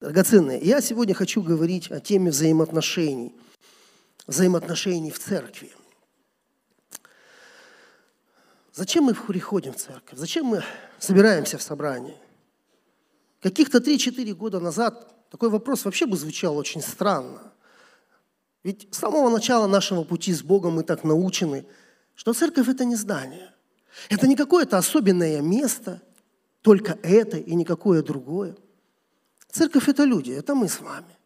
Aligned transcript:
Драгоценные, 0.00 0.58
я 0.62 0.80
сегодня 0.80 1.14
хочу 1.14 1.42
говорить 1.42 1.90
о 1.90 2.00
теме 2.00 2.30
взаимоотношений, 2.30 3.34
взаимоотношений 4.26 5.10
в 5.10 5.18
церкви. 5.18 5.70
Зачем 8.72 9.04
мы 9.04 9.14
приходим 9.14 9.74
в 9.74 9.76
церковь? 9.76 10.18
Зачем 10.18 10.46
мы 10.46 10.64
собираемся 10.98 11.58
в 11.58 11.62
собрании? 11.62 12.16
Каких-то 13.42 13.76
3-4 13.76 14.32
года 14.32 14.58
назад 14.58 15.30
такой 15.30 15.50
вопрос 15.50 15.84
вообще 15.84 16.06
бы 16.06 16.16
звучал 16.16 16.56
очень 16.56 16.80
странно. 16.80 17.52
Ведь 18.64 18.88
с 18.90 18.98
самого 18.98 19.28
начала 19.28 19.66
нашего 19.66 20.04
пути 20.04 20.32
с 20.32 20.42
Богом 20.42 20.76
мы 20.76 20.82
так 20.82 21.04
научены, 21.04 21.66
что 22.14 22.32
церковь– 22.32 22.68
это 22.70 22.86
не 22.86 22.96
здание. 22.96 23.52
Это 24.08 24.26
не 24.26 24.36
какое-то 24.36 24.78
особенное 24.78 25.42
место, 25.42 26.00
только 26.62 26.98
это 27.02 27.36
и 27.36 27.54
никакое 27.54 28.02
другое– 28.02 28.56
Церковь– 29.52 29.88
это 29.88 30.04
люди, 30.04 30.30
это 30.32 30.54
мы 30.54 30.68
с 30.68 30.80
вами. 30.80 31.16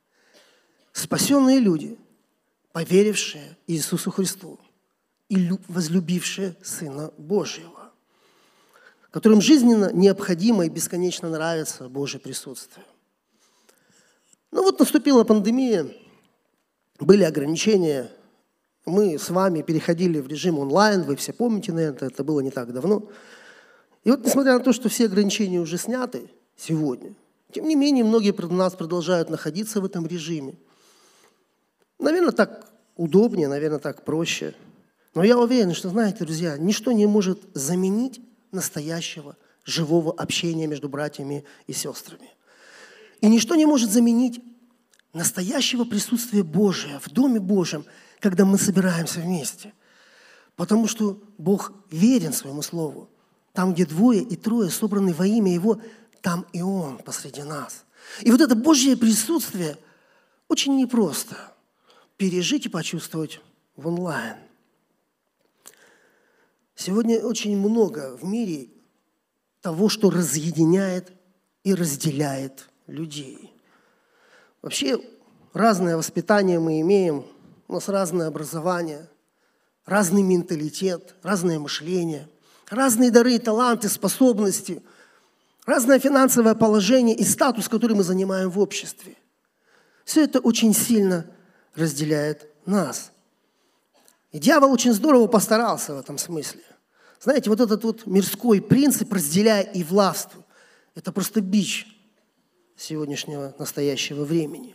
Спасенные 0.92 1.58
люди, 1.58 1.98
поверившие 2.72 3.56
Иисусу 3.66 4.10
Христу 4.10 4.58
и 5.28 5.50
возлюбившие 5.68 6.56
Сына 6.62 7.12
Божьего, 7.18 7.92
которым 9.10 9.40
жизненно 9.40 9.92
необходимо 9.92 10.64
и 10.64 10.70
бесконечно 10.70 11.28
нравится 11.28 11.88
Божье 11.88 12.18
присутствие. 12.18 12.86
Ну 14.52 14.62
вот 14.62 14.78
наступила 14.78 15.24
пандемия, 15.24 15.86
были 17.00 17.24
ограничения, 17.24 18.10
мы 18.86 19.18
с 19.18 19.30
вами 19.30 19.62
переходили 19.62 20.20
в 20.20 20.28
режим 20.28 20.58
онлайн, 20.58 21.02
вы 21.02 21.16
все 21.16 21.32
помните, 21.32 21.72
наверное, 21.72 22.08
это 22.08 22.22
было 22.22 22.40
не 22.40 22.50
так 22.50 22.72
давно. 22.72 23.08
И 24.04 24.10
вот 24.10 24.24
несмотря 24.24 24.54
на 24.54 24.60
то, 24.60 24.72
что 24.72 24.88
все 24.88 25.06
ограничения 25.06 25.58
уже 25.58 25.76
сняты 25.76 26.30
сегодня– 26.56 27.14
тем 27.54 27.68
не 27.68 27.76
менее, 27.76 28.02
многие 28.02 28.32
из 28.32 28.50
нас 28.50 28.74
продолжают 28.74 29.30
находиться 29.30 29.80
в 29.80 29.84
этом 29.84 30.08
режиме. 30.08 30.56
Наверное, 32.00 32.32
так 32.32 32.68
удобнее, 32.96 33.46
наверное, 33.46 33.78
так 33.78 34.04
проще. 34.04 34.54
Но 35.14 35.22
я 35.22 35.38
уверен, 35.38 35.72
что, 35.72 35.88
знаете, 35.88 36.24
друзья, 36.24 36.58
ничто 36.58 36.90
не 36.90 37.06
может 37.06 37.38
заменить 37.54 38.20
настоящего 38.50 39.36
живого 39.64 40.12
общения 40.12 40.66
между 40.66 40.88
братьями 40.88 41.44
и 41.68 41.72
сестрами. 41.72 42.28
И 43.20 43.28
ничто 43.28 43.54
не 43.54 43.66
может 43.66 43.92
заменить 43.92 44.42
настоящего 45.12 45.84
присутствия 45.84 46.42
Божия 46.42 46.98
в 46.98 47.08
Доме 47.08 47.38
Божьем, 47.38 47.84
когда 48.18 48.44
мы 48.44 48.58
собираемся 48.58 49.20
вместе. 49.20 49.72
Потому 50.56 50.88
что 50.88 51.22
Бог 51.38 51.72
верен 51.92 52.32
своему 52.32 52.62
Слову. 52.62 53.08
Там, 53.52 53.74
где 53.74 53.86
двое 53.86 54.22
и 54.22 54.34
трое 54.34 54.70
собраны 54.70 55.14
во 55.14 55.24
имя 55.24 55.54
Его, 55.54 55.80
там 56.24 56.46
и 56.54 56.62
Он 56.62 56.96
посреди 56.96 57.42
нас. 57.42 57.84
И 58.22 58.30
вот 58.30 58.40
это 58.40 58.54
Божье 58.54 58.96
присутствие 58.96 59.76
очень 60.48 60.74
непросто 60.74 61.36
пережить 62.16 62.64
и 62.64 62.70
почувствовать 62.70 63.42
в 63.76 63.86
онлайн. 63.86 64.36
Сегодня 66.74 67.18
очень 67.20 67.58
много 67.58 68.16
в 68.16 68.24
мире 68.24 68.70
того, 69.60 69.90
что 69.90 70.08
разъединяет 70.08 71.12
и 71.62 71.74
разделяет 71.74 72.70
людей. 72.86 73.52
Вообще 74.62 74.98
разное 75.52 75.98
воспитание 75.98 76.58
мы 76.58 76.80
имеем, 76.80 77.26
у 77.68 77.74
нас 77.74 77.86
разное 77.90 78.28
образование, 78.28 79.10
разный 79.84 80.22
менталитет, 80.22 81.16
разное 81.22 81.58
мышление, 81.58 82.30
разные 82.70 83.10
дары, 83.10 83.38
таланты, 83.38 83.90
способности– 83.90 84.82
разное 85.66 85.98
финансовое 85.98 86.54
положение 86.54 87.16
и 87.16 87.24
статус, 87.24 87.68
который 87.68 87.96
мы 87.96 88.02
занимаем 88.02 88.50
в 88.50 88.58
обществе. 88.58 89.16
Все 90.04 90.24
это 90.24 90.40
очень 90.40 90.74
сильно 90.74 91.26
разделяет 91.74 92.48
нас. 92.66 93.10
И 94.32 94.38
дьявол 94.38 94.72
очень 94.72 94.92
здорово 94.92 95.26
постарался 95.26 95.94
в 95.94 95.98
этом 95.98 96.18
смысле. 96.18 96.62
Знаете, 97.20 97.48
вот 97.48 97.60
этот 97.60 97.84
вот 97.84 98.06
мирской 98.06 98.60
принцип 98.60 99.12
«разделяй 99.12 99.70
и 99.72 99.82
властвуй»– 99.82 100.42
это 100.94 101.12
просто 101.12 101.40
бич 101.40 101.86
сегодняшнего 102.76 103.54
настоящего 103.58 104.24
времени. 104.24 104.74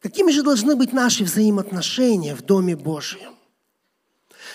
Какими 0.00 0.30
же 0.30 0.42
должны 0.42 0.76
быть 0.76 0.92
наши 0.92 1.24
взаимоотношения 1.24 2.34
в 2.34 2.42
Доме 2.42 2.76
Божьем? 2.76 3.34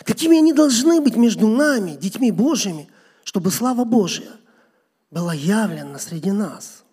Какими 0.03 0.37
они 0.37 0.53
должны 0.53 1.01
быть 1.01 1.15
между 1.15 1.47
нами, 1.47 1.95
детьми 1.95 2.31
Божьими, 2.31 2.89
чтобы 3.23 3.49
слава 3.49 3.83
Божия 3.83 4.31
была 5.11 5.33
явлена 5.33 5.99
среди 5.99 6.31
нас. 6.31 6.83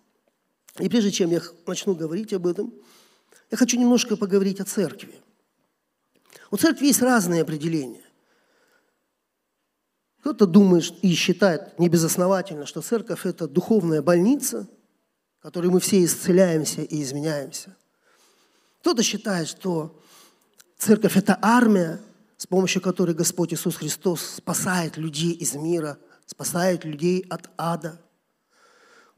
И 0.77 0.87
прежде 0.89 1.11
чем 1.11 1.31
я 1.31 1.41
начну 1.65 1.95
говорить 1.95 2.33
об 2.33 2.45
этом, 2.45 2.73
я 3.49 3.57
хочу 3.57 3.77
немножко 3.79 4.15
поговорить 4.17 4.59
о 4.59 4.65
церкви. 4.65 5.19
У 6.51 6.57
церкви 6.57 6.87
есть 6.87 7.01
разные 7.01 7.41
определения. 7.41 8.03
Кто-то 10.19 10.45
думает 10.45 10.93
и 11.01 11.13
считает 11.13 11.79
небезосновательно, 11.79 12.65
что 12.65 12.81
церковь– 12.81 13.21
это 13.25 13.47
духовная 13.47 14.01
больница, 14.01 14.67
в 15.39 15.43
которой 15.43 15.67
мы 15.67 15.79
все 15.79 16.03
исцеляемся 16.03 16.81
и 16.81 17.01
изменяемся. 17.01 17.75
Кто-то 18.81 19.01
считает, 19.01 19.47
что 19.47 19.97
церковь– 20.77 21.15
это 21.15 21.39
армия, 21.41 22.01
с 22.37 22.45
помощью 22.45 22.81
которой 22.81 23.15
Господь 23.15 23.53
Иисус 23.53 23.77
Христос 23.77 24.21
спасает 24.21 24.97
людей 24.97 25.31
из 25.31 25.55
мира, 25.55 25.97
спасает 26.25 26.83
людей 26.83 27.25
от 27.29 27.49
ада– 27.57 28.01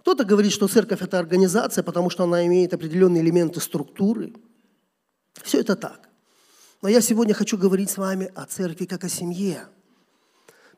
кто-то 0.01 0.25
говорит, 0.25 0.51
что 0.51 0.67
церковь– 0.67 1.01
это 1.01 1.19
организация, 1.19 1.83
потому 1.83 2.09
что 2.09 2.23
она 2.23 2.45
имеет 2.47 2.73
определенные 2.73 3.21
элементы 3.21 3.61
структуры. 3.61 4.33
Все 5.43 5.59
это 5.59 5.75
так. 5.75 6.09
Но 6.81 6.89
я 6.89 7.01
сегодня 7.01 7.35
хочу 7.35 7.55
говорить 7.55 7.91
с 7.91 7.97
вами 7.97 8.31
о 8.33 8.45
церкви 8.45 8.85
как 8.85 9.03
о 9.03 9.09
семье. 9.09 9.67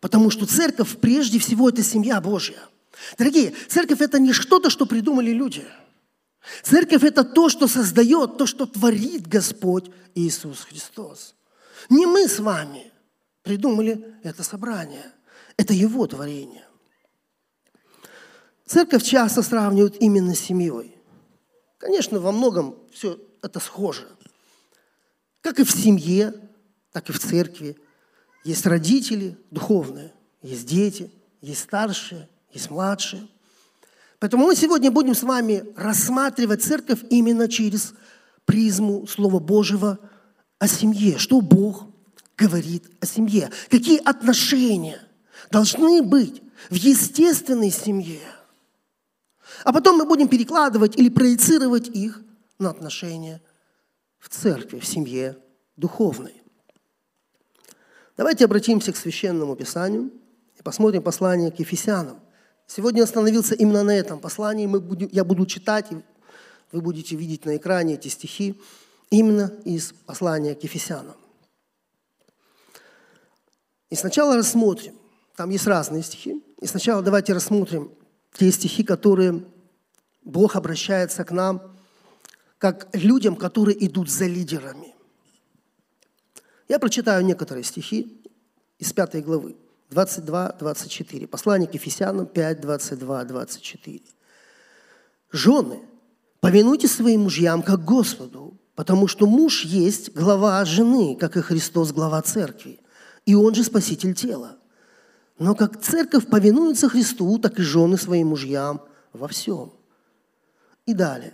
Потому 0.02 0.30
что 0.30 0.46
церковь 0.46 0.98
прежде 0.98 1.40
всего– 1.40 1.70
это 1.70 1.84
семья 1.84 2.20
Божья. 2.20 2.60
Дорогие, 3.18 3.54
церковь– 3.70 4.02
это 4.02 4.20
не 4.20 4.34
что-то, 4.34 4.70
что 4.70 4.86
придумали 4.86 5.32
люди. 5.32 5.66
Церковь– 6.62 7.04
это 7.06 7.24
то, 7.24 7.48
что 7.48 7.70
создает, 7.70 8.38
то, 8.38 8.46
что 8.46 8.66
творит 8.66 9.26
Господь 9.26 9.90
Иисус 10.16 10.66
Христос. 10.66 11.36
Не 11.90 12.06
мы 12.06 12.28
с 12.28 12.40
вами 12.40 12.92
придумали 13.42 14.16
это 14.24 14.44
собрание. 14.44 15.14
Это 15.56 15.74
Его 15.74 16.08
творение. 16.08 16.68
Церковь 18.66 19.04
часто 19.04 19.42
сравнивают 19.42 19.98
именно 20.00 20.36
с 20.36 20.40
семьей. 20.40 20.96
Конечно, 21.78 22.20
во 22.20 22.32
многом 22.32 22.78
все 22.94 23.20
это 23.42 23.60
схоже. 23.60 24.08
Как 25.42 25.60
и 25.60 25.66
в 25.66 25.72
семье, 25.72 26.34
так 26.94 27.10
и 27.10 27.14
в 27.14 27.20
церкви. 27.20 27.78
Есть 28.46 28.66
родители 28.66 29.38
духовные, 29.52 30.14
есть 30.42 30.66
дети, 30.66 31.12
есть 31.42 31.62
старшие, 31.62 32.30
есть 32.52 32.70
младшие. 32.70 33.28
Поэтому 34.20 34.46
мы 34.46 34.56
сегодня 34.56 34.92
будем 34.92 35.14
с 35.14 35.24
вами 35.24 35.66
рассматривать 35.76 36.64
церковь 36.64 37.04
именно 37.10 37.50
через 37.50 37.94
призму 38.46 39.06
Слова 39.08 39.40
Божьего 39.40 40.00
о 40.60 40.68
семье. 40.70 41.18
Что 41.18 41.42
Бог 41.42 41.88
говорит 42.38 42.86
о 43.02 43.06
семье? 43.06 43.50
Какие 43.70 44.00
отношения 44.00 45.02
должны 45.52 46.02
быть 46.02 46.42
в 46.70 46.76
естественной 46.76 47.72
семье– 47.72 48.22
а 49.64 49.72
потом 49.72 49.98
мы 49.98 50.06
будем 50.06 50.28
перекладывать 50.28 50.98
или 50.98 51.10
проецировать 51.10 51.88
их 51.88 52.22
на 52.60 52.70
отношения 52.70 53.42
в 54.20 54.30
церкви, 54.30 54.80
в 54.80 54.86
семье 54.86 55.38
духовной. 55.78 56.42
Давайте 58.18 58.46
обратимся 58.46 58.92
к 58.92 58.98
Священному 58.98 59.56
Писанию 59.56 60.12
и 60.60 60.62
посмотрим 60.62 61.02
послание 61.02 61.52
к 61.52 61.60
Ефесянам. 61.60 62.20
Сегодня 62.68 63.04
остановился 63.04 63.56
именно 63.56 63.84
на 63.84 63.96
этом 63.96 64.20
послании. 64.20 64.66
Мы 64.68 64.80
будем, 64.80 65.10
я 65.12 65.24
буду 65.24 65.46
читать, 65.46 65.92
и 65.92 65.96
вы 66.72 66.82
будете 66.82 67.16
видеть 67.16 67.46
на 67.46 67.58
экране 67.58 67.96
эти 67.96 68.08
стихи 68.08 68.62
именно 69.10 69.52
из 69.66 69.94
послания 70.06 70.56
к 70.56 70.64
Ефесянам. 70.64 71.16
И 73.90 73.96
сначала 73.96 74.36
рассмотрим, 74.36 74.96
там 75.36 75.50
есть 75.50 75.68
разные 75.68 76.04
стихи, 76.04 76.44
и 76.62 76.68
сначала 76.68 77.02
давайте 77.02 77.34
рассмотрим 77.34 77.92
те 78.34 78.52
стихи, 78.52 78.84
которые 78.84 79.44
Бог 80.26 80.56
обращается 80.56 81.24
к 81.24 81.32
нам 81.32 81.62
как 82.58 82.88
людям, 82.94 83.36
которые 83.36 83.86
идут 83.86 84.10
за 84.10 84.26
лидерами. 84.26 84.96
Я 86.70 86.80
прочитаю 86.80 87.26
некоторые 87.26 87.64
стихи 87.64 88.22
из 88.80 88.94
пятой 88.94 89.22
главы, 89.22 89.58
22-24. 89.92 91.28
Послание 91.28 91.68
к 91.68 91.74
Ефесянам 91.74 92.26
5, 92.26 92.62
22, 92.62 93.26
24. 93.26 94.02
«Жены, 95.32 95.80
повинуйтесь 96.40 96.94
своим 96.94 97.22
мужьям, 97.22 97.62
как 97.62 97.84
Господу, 97.84 98.58
потому 98.76 99.08
что 99.08 99.28
муж 99.28 99.66
есть 99.66 100.14
глава 100.14 100.64
жены, 100.64 101.18
как 101.18 101.36
и 101.38 101.42
Христос 101.42 101.92
глава 101.92 102.22
церкви, 102.22 102.80
и 103.26 103.36
он 103.36 103.54
же 103.54 103.64
спаситель 103.64 104.14
тела. 104.14 104.58
Но 105.38 105.56
как 105.56 105.82
церковь 105.82 106.28
повинуется 106.28 106.88
Христу, 106.88 107.38
так 107.40 107.60
и 107.60 107.64
жены 107.64 107.98
своим 107.98 108.28
мужьям 108.28 108.82
во 109.12 109.28
всем. 109.28 109.74
И 110.86 110.94
далее. 110.94 111.34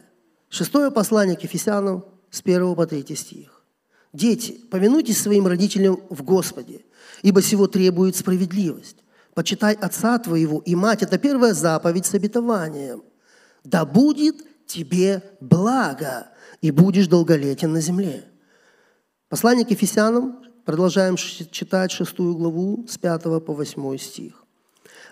Шестое 0.49 0.91
послание 0.91 1.35
к 1.35 1.43
Ефесянам 1.43 2.05
с 2.29 2.41
1 2.41 2.75
по 2.75 2.85
3 2.85 3.15
стих. 3.15 3.63
«Дети, 4.13 4.59
повинуйтесь 4.71 5.21
своим 5.21 5.47
родителям 5.47 5.99
в 6.09 6.23
Господе, 6.23 6.81
ибо 7.21 7.41
сего 7.41 7.67
требует 7.67 8.15
справедливость. 8.15 8.97
Почитай 9.33 9.73
отца 9.73 10.17
твоего 10.19 10.61
и 10.65 10.75
мать»– 10.75 11.01
это 11.03 11.17
первая 11.17 11.53
заповедь 11.53 12.05
с 12.05 12.13
обетованием. 12.13 13.03
«Да 13.63 13.85
будет 13.85 14.65
тебе 14.65 15.23
благо, 15.39 16.27
и 16.61 16.71
будешь 16.71 17.07
долголетен 17.07 17.71
на 17.71 17.81
земле». 17.81 18.25
Послание 19.29 19.65
к 19.65 19.71
Ефесянам, 19.71 20.43
продолжаем 20.65 21.15
читать 21.15 21.91
шестую 21.91 22.35
главу 22.35 22.85
с 22.87 22.97
5 22.97 23.23
по 23.45 23.53
8 23.53 23.97
стих. 23.97 24.43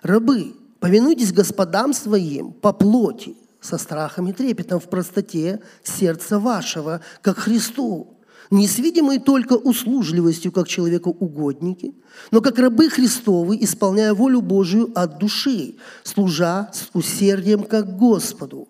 «Рабы, 0.02 0.56
повинуйтесь 0.80 1.34
господам 1.34 1.94
своим 1.94 2.52
по 2.52 2.74
плоти, 2.74 3.36
со 3.62 3.78
страхом 3.78 4.28
и 4.28 4.34
трепетом 4.34 4.80
в 4.80 4.90
простоте 4.90 5.62
сердца 5.84 6.40
вашего, 6.40 7.02
как 7.22 7.38
Христу, 7.38 8.18
не 8.50 8.68
с 8.68 8.78
видимой 8.80 9.20
только 9.20 9.54
услужливостью, 9.54 10.52
как 10.52 10.68
человеку 10.68 11.10
угодники, 11.10 11.96
но 12.32 12.42
как 12.42 12.60
рабы 12.60 12.90
Христовы, 12.90 13.58
исполняя 13.62 14.14
волю 14.14 14.42
Божию 14.42 14.92
от 14.96 15.18
души, 15.18 15.76
служа 16.04 16.72
с 16.74 16.90
усердием 16.94 17.64
как 17.64 17.98
Господу, 17.98 18.70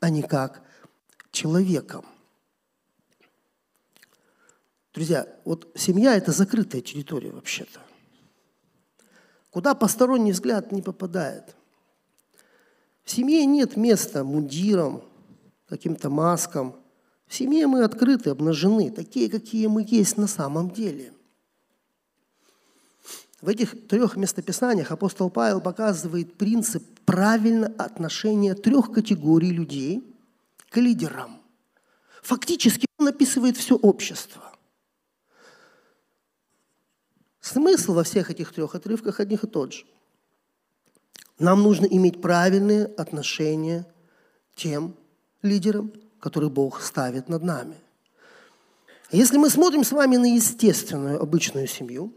а 0.00 0.10
не 0.10 0.22
как 0.22 0.62
человеком. 1.30 2.04
Друзья, 4.92 5.26
вот 5.44 5.68
семья– 5.74 6.14
это 6.16 6.32
закрытая 6.32 6.80
территория 6.80 7.30
вообще-то. 7.30 7.80
Куда 9.50 9.74
посторонний 9.74 10.32
взгляд 10.32 10.72
не 10.72 10.82
попадает. 10.82 11.55
В 13.06 13.10
семье 13.12 13.46
нет 13.46 13.76
места 13.76 14.24
мундирам, 14.24 15.00
каким-то 15.68 16.10
маскам. 16.10 16.74
В 17.28 17.34
семье 17.36 17.68
мы 17.68 17.84
открыты, 17.84 18.30
обнажены, 18.30 18.90
такие, 18.90 19.30
какие 19.30 19.68
мы 19.68 19.86
есть 19.88 20.18
на 20.18 20.26
самом 20.26 20.72
деле. 20.72 21.12
В 23.40 23.48
этих 23.48 23.86
трех 23.86 24.16
местописаниях 24.16 24.90
апостол 24.90 25.30
Павел 25.30 25.60
показывает 25.60 26.34
принцип 26.34 26.82
правильного 27.04 27.72
отношения 27.76 28.54
трех 28.54 28.90
категорий 28.90 29.52
людей 29.52 30.02
к 30.68 30.76
лидерам. 30.76 31.40
Фактически 32.24 32.86
он 32.98 33.06
описывает 33.06 33.56
все 33.56 33.76
общество. 33.76 34.52
Смысл 37.40 37.94
во 37.94 38.02
всех 38.02 38.32
этих 38.32 38.52
трех 38.52 38.74
отрывках 38.74 39.20
одних 39.20 39.44
и 39.44 39.46
тот 39.46 39.74
же. 39.74 39.84
Нам 41.38 41.62
нужно 41.62 41.86
иметь 41.86 42.20
правильные 42.20 42.86
отношения 42.86 43.86
тем 44.54 44.96
лидерам, 45.42 45.92
которые 46.18 46.50
Бог 46.50 46.80
ставит 46.80 47.28
над 47.28 47.42
нами. 47.42 47.76
Если 49.10 49.36
мы 49.36 49.50
смотрим 49.50 49.84
с 49.84 49.92
вами 49.92 50.16
на 50.16 50.34
естественную, 50.34 51.20
обычную 51.20 51.66
семью, 51.66 52.12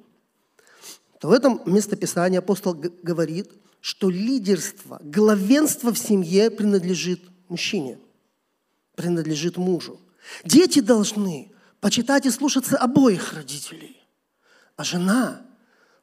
то 1.20 1.28
в 1.28 1.32
этом 1.32 1.62
местописании 1.66 2.40
апостол 2.40 2.74
говорит, 2.74 3.52
что 3.82 4.10
лидерство, 4.10 5.00
главенство 5.04 5.94
в 5.94 5.98
семье 5.98 6.50
принадлежит 6.50 7.22
мужчине, 7.50 8.00
принадлежит 8.96 9.58
мужу. 9.58 10.00
Дети 10.44 10.80
должны 10.80 11.52
почитать 11.82 12.26
и 12.26 12.32
слушаться 12.32 12.78
обоих 12.78 13.34
родителей, 13.34 13.98
а 14.76 14.84
жена 14.84 15.42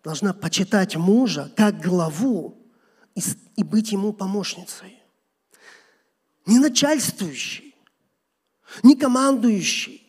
должна 0.05 0.33
почитать 0.33 0.97
мужа 0.97 1.53
как 1.57 1.81
главу 1.81 2.66
и, 3.17 3.23
и 3.57 3.65
быть 3.65 3.91
ему 3.91 4.13
помощницей. 4.13 5.03
Не 6.45 6.61
начальствующий, 6.61 7.75
не 8.85 8.95
командующий, 8.95 10.07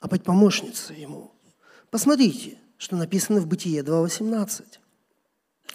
а 0.00 0.08
быть 0.08 0.24
помощницей 0.24 1.00
ему. 1.00 1.32
Посмотрите, 1.90 2.58
что 2.78 2.96
написано 2.96 3.40
в 3.40 3.46
Бытие 3.46 3.82
2.18. 3.82 4.64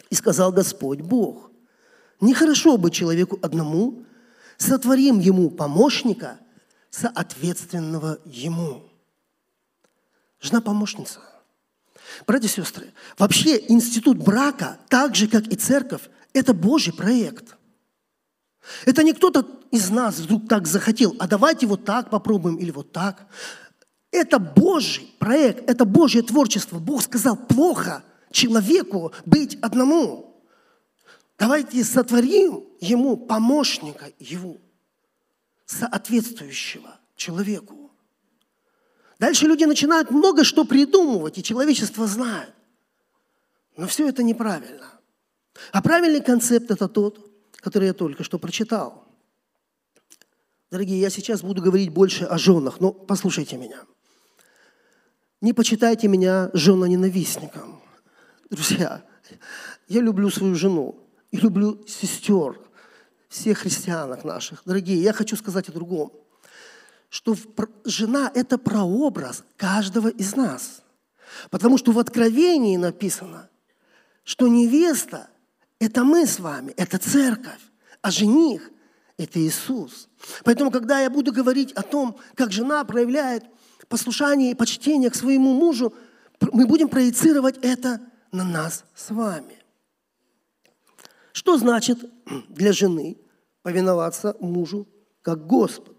«И 0.09 0.15
сказал 0.15 0.51
Господь 0.51 0.99
Бог, 0.99 1.51
нехорошо 2.19 2.77
быть 2.77 2.93
человеку 2.93 3.39
одному, 3.41 4.03
сотворим 4.57 5.19
ему 5.19 5.49
помощника, 5.49 6.39
соответственного 6.89 8.19
ему». 8.25 8.89
Жена-помощница. 10.41 11.19
Братья 12.25 12.47
и 12.47 12.51
сестры, 12.51 12.93
вообще 13.17 13.63
институт 13.69 14.17
брака, 14.17 14.79
так 14.89 15.15
же, 15.15 15.27
как 15.27 15.47
и 15.47 15.55
церковь, 15.55 16.09
это 16.33 16.53
Божий 16.53 16.93
проект. 16.93 17.57
Это 18.85 19.03
не 19.03 19.13
кто-то 19.13 19.45
из 19.71 19.89
нас 19.89 20.19
вдруг 20.19 20.47
так 20.47 20.67
захотел, 20.67 21.15
а 21.19 21.27
давайте 21.27 21.65
вот 21.65 21.85
так 21.85 22.09
попробуем 22.09 22.57
или 22.57 22.71
вот 22.71 22.91
так. 22.91 23.27
Это 24.11 24.39
Божий 24.39 25.13
проект, 25.19 25.69
это 25.69 25.85
Божье 25.85 26.21
творчество. 26.21 26.79
Бог 26.79 27.01
сказал, 27.01 27.37
плохо 27.37 28.03
человеку 28.31 29.13
быть 29.25 29.57
одному. 29.61 30.43
Давайте 31.39 31.83
сотворим 31.83 32.65
ему 32.79 33.17
помощника 33.17 34.11
его, 34.19 34.57
соответствующего 35.65 36.99
человеку. 37.15 37.91
Дальше 39.17 39.47
люди 39.47 39.63
начинают 39.63 40.11
много 40.11 40.43
что 40.43 40.65
придумывать, 40.65 41.37
и 41.37 41.43
человечество 41.43 42.05
знает. 42.05 42.53
Но 43.77 43.87
все 43.87 44.07
это 44.09 44.23
неправильно. 44.23 45.00
А 45.71 45.81
правильный 45.81 46.21
концепт– 46.21 46.69
это 46.71 46.87
тот, 46.87 47.31
который 47.57 47.87
я 47.87 47.93
только 47.93 48.23
что 48.23 48.39
прочитал. 48.39 49.05
Дорогие, 50.69 50.99
я 50.99 51.09
сейчас 51.09 51.41
буду 51.41 51.61
говорить 51.61 51.89
больше 51.89 52.23
о 52.23 52.37
женах, 52.37 52.79
но 52.79 52.93
послушайте 52.93 53.57
меня. 53.57 53.81
Не 55.41 55.53
почитайте 55.53 56.07
меня 56.07 56.49
жена-ненавистником. 56.53 57.81
Друзья, 58.49 59.03
я 59.87 60.01
люблю 60.01 60.29
свою 60.29 60.55
жену 60.55 60.95
и 61.31 61.37
люблю 61.37 61.85
сестер, 61.87 62.59
всех 63.27 63.59
христианок 63.59 64.23
наших. 64.23 64.61
Дорогие, 64.65 65.01
я 65.01 65.13
хочу 65.13 65.35
сказать 65.35 65.67
о 65.69 65.71
другом. 65.71 66.11
Что 67.09 67.35
жена– 67.83 68.31
это 68.35 68.57
прообраз 68.57 69.43
каждого 69.57 70.07
из 70.07 70.35
нас. 70.35 70.83
Потому 71.49 71.77
что 71.77 71.91
в 71.91 71.99
Откровении 71.99 72.77
написано, 72.77 73.49
что 74.23 74.47
невеста 74.47 75.29
это 75.81 76.03
мы 76.03 76.27
с 76.27 76.39
вами, 76.39 76.73
это 76.77 76.99
церковь, 76.99 77.59
а 78.03 78.11
жених– 78.11 78.69
это 79.17 79.39
Иисус. 79.39 80.09
Поэтому, 80.43 80.69
когда 80.69 80.99
я 80.99 81.09
буду 81.09 81.33
говорить 81.33 81.71
о 81.71 81.81
том, 81.81 82.19
как 82.35 82.51
жена 82.51 82.83
проявляет 82.83 83.45
послушание 83.87 84.51
и 84.51 84.55
почтение 84.55 85.09
к 85.09 85.15
своему 85.15 85.53
мужу, 85.53 85.91
мы 86.39 86.67
будем 86.67 86.87
проецировать 86.87 87.57
это 87.63 87.99
на 88.31 88.43
нас 88.43 88.85
с 88.93 89.09
вами. 89.09 89.57
Что 91.33 91.57
значит 91.57 91.97
для 92.49 92.73
жены 92.73 93.17
повиноваться 93.63 94.37
мужу 94.39 94.87
как 95.23 95.47
Господу? 95.47 95.97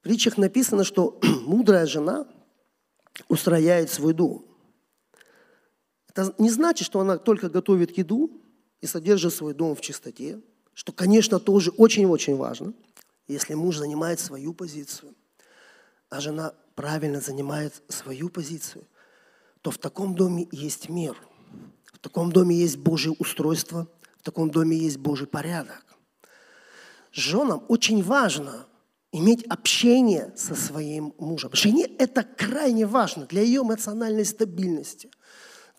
В 0.00 0.02
притчах 0.02 0.36
написано, 0.36 0.84
что 0.84 1.18
мудрая 1.46 1.86
жена 1.86 2.26
устрояет 3.28 3.90
свой 3.90 4.12
дом. 4.12 4.47
Это 6.18 6.34
не 6.38 6.50
значит, 6.50 6.84
что 6.84 6.98
она 6.98 7.16
только 7.16 7.48
готовит 7.48 7.96
еду 7.96 8.32
и 8.80 8.88
содержит 8.88 9.32
свой 9.32 9.54
дом 9.54 9.76
в 9.76 9.80
чистоте, 9.80 10.40
что, 10.74 10.90
конечно, 10.90 11.38
тоже 11.38 11.70
очень-очень 11.70 12.34
важно, 12.34 12.74
если 13.28 13.54
муж 13.54 13.76
занимает 13.76 14.18
свою 14.18 14.52
позицию, 14.52 15.14
а 16.10 16.20
жена 16.20 16.54
правильно 16.74 17.20
занимает 17.20 17.84
свою 17.86 18.30
позицию, 18.30 18.84
то 19.62 19.70
в 19.70 19.78
таком 19.78 20.16
доме 20.16 20.48
есть 20.50 20.88
мир, 20.88 21.16
в 21.92 22.00
таком 22.00 22.32
доме 22.32 22.56
есть 22.56 22.78
Божье 22.78 23.12
устройство, 23.12 23.86
в 24.18 24.24
таком 24.24 24.50
доме 24.50 24.76
есть 24.76 24.98
Божий 24.98 25.28
порядок. 25.28 25.84
Женам 27.12 27.64
очень 27.68 28.02
важно 28.02 28.66
иметь 29.12 29.44
общение 29.46 30.32
со 30.36 30.56
своим 30.56 31.14
мужем. 31.18 31.50
Жене 31.52 31.84
это 31.84 32.24
крайне 32.24 32.86
важно 32.86 33.24
для 33.26 33.42
ее 33.42 33.60
эмоциональной 33.60 34.24
стабильности 34.24 35.10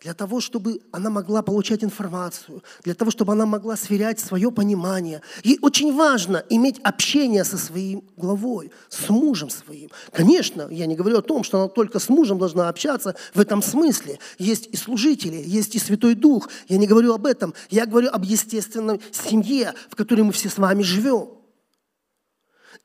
для 0.00 0.14
того, 0.14 0.40
чтобы 0.40 0.80
она 0.92 1.10
могла 1.10 1.42
получать 1.42 1.84
информацию, 1.84 2.62
для 2.82 2.94
того, 2.94 3.10
чтобы 3.10 3.32
она 3.32 3.44
могла 3.44 3.76
сверять 3.76 4.18
свое 4.18 4.50
понимание. 4.50 5.20
Ей 5.44 5.58
очень 5.60 5.94
важно 5.94 6.42
иметь 6.48 6.78
общение 6.80 7.44
со 7.44 7.58
своим 7.58 8.02
главой, 8.16 8.72
с 8.88 9.10
мужем 9.10 9.50
своим. 9.50 9.90
Конечно, 10.12 10.68
я 10.70 10.86
не 10.86 10.96
говорю 10.96 11.18
о 11.18 11.22
том, 11.22 11.44
что 11.44 11.58
она 11.58 11.68
только 11.68 11.98
с 11.98 12.08
мужем 12.08 12.38
должна 12.38 12.70
общаться 12.70 13.14
в 13.34 13.40
этом 13.40 13.62
смысле. 13.62 14.18
Есть 14.38 14.68
и 14.68 14.76
служители, 14.76 15.42
есть 15.44 15.74
и 15.74 15.78
Святой 15.78 16.14
Дух. 16.14 16.48
Я 16.68 16.78
не 16.78 16.86
говорю 16.86 17.12
об 17.12 17.26
этом. 17.26 17.52
Я 17.68 17.84
говорю 17.84 18.08
об 18.08 18.24
естественной 18.24 19.02
семье, 19.12 19.74
в 19.90 19.96
которой 19.96 20.22
мы 20.22 20.32
все 20.32 20.48
с 20.48 20.56
вами 20.56 20.82
живем. 20.82 21.28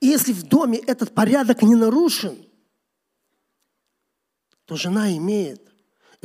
И 0.01 0.07
если 0.07 0.33
в 0.33 0.43
доме 0.43 0.79
этот 0.79 1.15
порядок 1.15 1.61
не 1.61 1.75
нарушен, 1.75 2.35
то 4.65 4.75
жена 4.75 5.15
имеет 5.15 5.74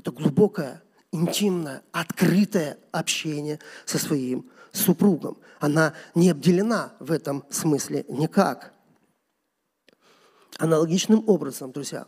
это 0.00 0.12
глубокое, 0.12 0.82
интимное, 1.12 1.82
открытое 1.92 2.78
общение 2.90 3.58
со 3.84 3.98
своим 3.98 4.50
супругом. 4.72 5.36
Она 5.58 5.92
не 6.14 6.30
обделена 6.30 6.94
в 7.00 7.12
этом 7.12 7.44
смысле 7.50 8.06
никак. 8.08 8.72
Аналогичным 10.56 11.28
образом, 11.28 11.70
друзья, 11.72 12.06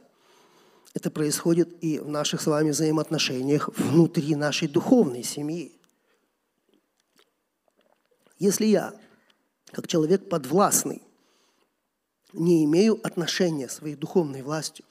это 0.95 1.11
происходит 1.11 1.85
и 1.85 1.99
в 1.99 2.09
наших 2.09 2.41
с 2.41 2.47
вами 2.47 2.71
взаимоотношениях 2.71 3.69
внутри 3.77 4.37
нашей 4.37 4.69
духовной 4.69 5.23
семьи. 5.23 5.79
Если 8.39 8.67
я, 8.67 8.95
как 9.67 9.87
человек 9.87 10.31
подвластный, 10.31 11.03
не 12.33 12.65
имею 12.65 12.99
отношения 13.07 13.69
своей 13.69 13.97
духовной 13.97 14.41
властью, 14.41 14.87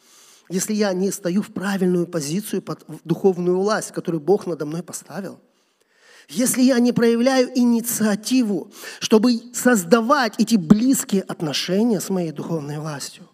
если 0.52 0.74
я 0.74 0.94
не 0.94 1.12
стою 1.12 1.42
в 1.42 1.52
правильную 1.54 2.06
позицию 2.06 2.62
под 2.62 2.86
духовную 3.04 3.58
власть, 3.58 3.92
которую 3.92 4.22
Бог 4.22 4.46
надо 4.46 4.66
мной 4.66 4.84
поставил, 4.84 5.40
если 6.28 6.62
я 6.62 6.80
не 6.80 6.92
проявляю 6.92 7.52
инициативу, 7.58 8.72
чтобы 9.00 9.42
создавать 9.54 10.36
эти 10.38 10.56
близкие 10.56 11.22
отношения 11.24 12.00
с 12.00 12.10
моей 12.10 12.32
духовной 12.32 12.80
властью, 12.80 13.28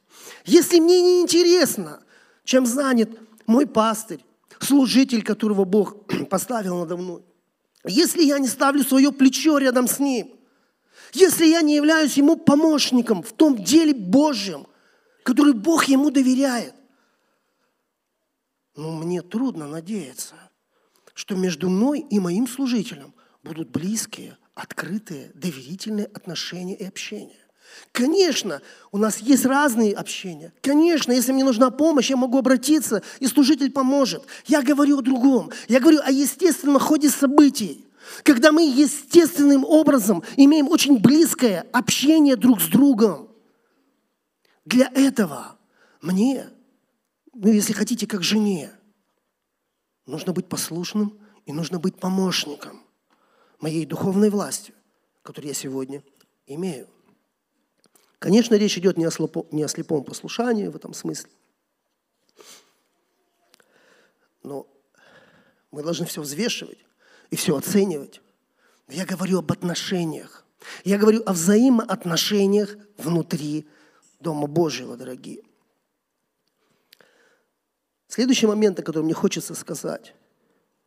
если 0.46 0.80
мне 0.80 1.02
не 1.02 1.22
интересно, 1.22 2.00
чем 2.44 2.66
занят 2.66 3.10
мой 3.46 3.66
пастырь, 3.66 4.24
служитель, 4.60 5.24
которого 5.24 5.66
Бог 5.66 5.96
поставил 6.30 6.80
надо 6.80 6.98
мной, 6.98 7.24
если 7.86 8.24
я 8.24 8.40
не 8.40 8.48
ставлю 8.48 8.84
свое 8.84 9.12
плечо 9.12 9.58
рядом 9.58 9.88
с 9.88 10.00
ним, 10.00 10.34
если 11.14 11.46
я 11.46 11.62
не 11.62 11.76
являюсь 11.76 12.18
ему 12.18 12.36
помощником 12.36 13.24
в 13.24 13.32
том 13.32 13.64
деле 13.64 13.94
Божьем, 13.94 14.68
который 15.24 15.54
Бог 15.54 15.86
ему 15.86 16.12
доверяет, 16.12 16.74
ну, 18.78 18.92
мне 18.92 19.22
трудно 19.22 19.68
надеяться, 19.68 20.36
что 21.14 21.36
между 21.36 21.70
мной 21.70 22.00
и 22.00 22.20
моим 22.20 22.48
служителем 22.48 23.14
будут 23.44 23.70
близкие, 23.70 24.38
открытые, 24.54 25.32
доверительные 25.34 26.06
отношения 26.06 26.76
и 26.76 26.86
общение. 26.86 27.40
Конечно, 27.92 28.62
у 28.92 28.98
нас 28.98 29.18
есть 29.18 29.46
разные 29.46 29.94
общения. 29.94 30.54
Конечно, 30.62 31.12
если 31.12 31.32
мне 31.32 31.44
нужна 31.44 31.70
помощь, 31.72 32.10
я 32.10 32.18
могу 32.18 32.38
обратиться, 32.38 33.02
и 33.20 33.28
служитель 33.28 33.72
поможет. 33.72 34.24
Я 34.46 34.62
говорю 34.62 35.00
о 35.00 35.02
другом. 35.02 35.52
Я 35.68 35.80
говорю 35.80 36.00
о 36.04 36.12
естественном 36.12 36.80
ходе 36.80 37.10
событий. 37.10 37.86
Когда 38.24 38.52
мы 38.52 38.64
естественным 38.64 39.66
образом 39.66 40.24
имеем 40.38 40.70
очень 40.70 41.00
близкое 41.00 41.66
общение 41.74 42.36
друг 42.36 42.62
с 42.62 42.68
другом. 42.68 43.30
Для 44.64 44.90
этого 44.94 45.58
мне, 46.02 46.48
ну 47.40 47.52
если 47.52 47.74
хотите, 47.74 48.08
как 48.08 48.24
жене, 48.24 48.72
нужно 50.06 50.34
быть 50.34 50.50
послушным 50.50 51.20
и 51.46 51.54
нужно 51.54 51.80
быть 51.80 52.00
помощником 52.00 52.82
моей 53.60 53.86
духовной 53.86 54.30
властью, 54.30 54.74
которую 55.22 55.50
я 55.50 55.54
сегодня 55.54 56.04
имею. 56.48 56.88
Конечно, 58.18 58.56
речь 58.56 58.78
идет 58.78 58.98
не 58.98 59.06
о, 59.06 59.12
слепо, 59.12 59.46
не 59.52 59.62
о 59.62 59.68
слепом 59.68 60.04
послушании 60.04 60.68
в 60.68 60.76
этом 60.76 60.96
смысле. 60.96 61.30
Но 64.42 64.68
мы 65.70 65.84
должны 65.84 66.08
все 66.08 66.22
взвешивать 66.22 66.80
и 67.30 67.36
все 67.36 67.56
оценивать. 67.56 68.22
Я 68.88 69.06
говорю 69.06 69.40
об 69.40 69.52
отношениях. 69.52 70.44
Я 70.84 70.98
говорю 70.98 71.22
о 71.26 71.34
взаимоотношениях 71.34 72.76
внутри 72.98 73.68
Дома 74.20 74.48
Божьего, 74.48 74.98
дорогие. 74.98 75.44
Следующий 78.08 78.48
момент, 78.48 78.80
о 78.80 78.84
котором 78.84 79.06
мне 79.06 79.14
хочется 79.14 79.54
сказать. 79.56 80.14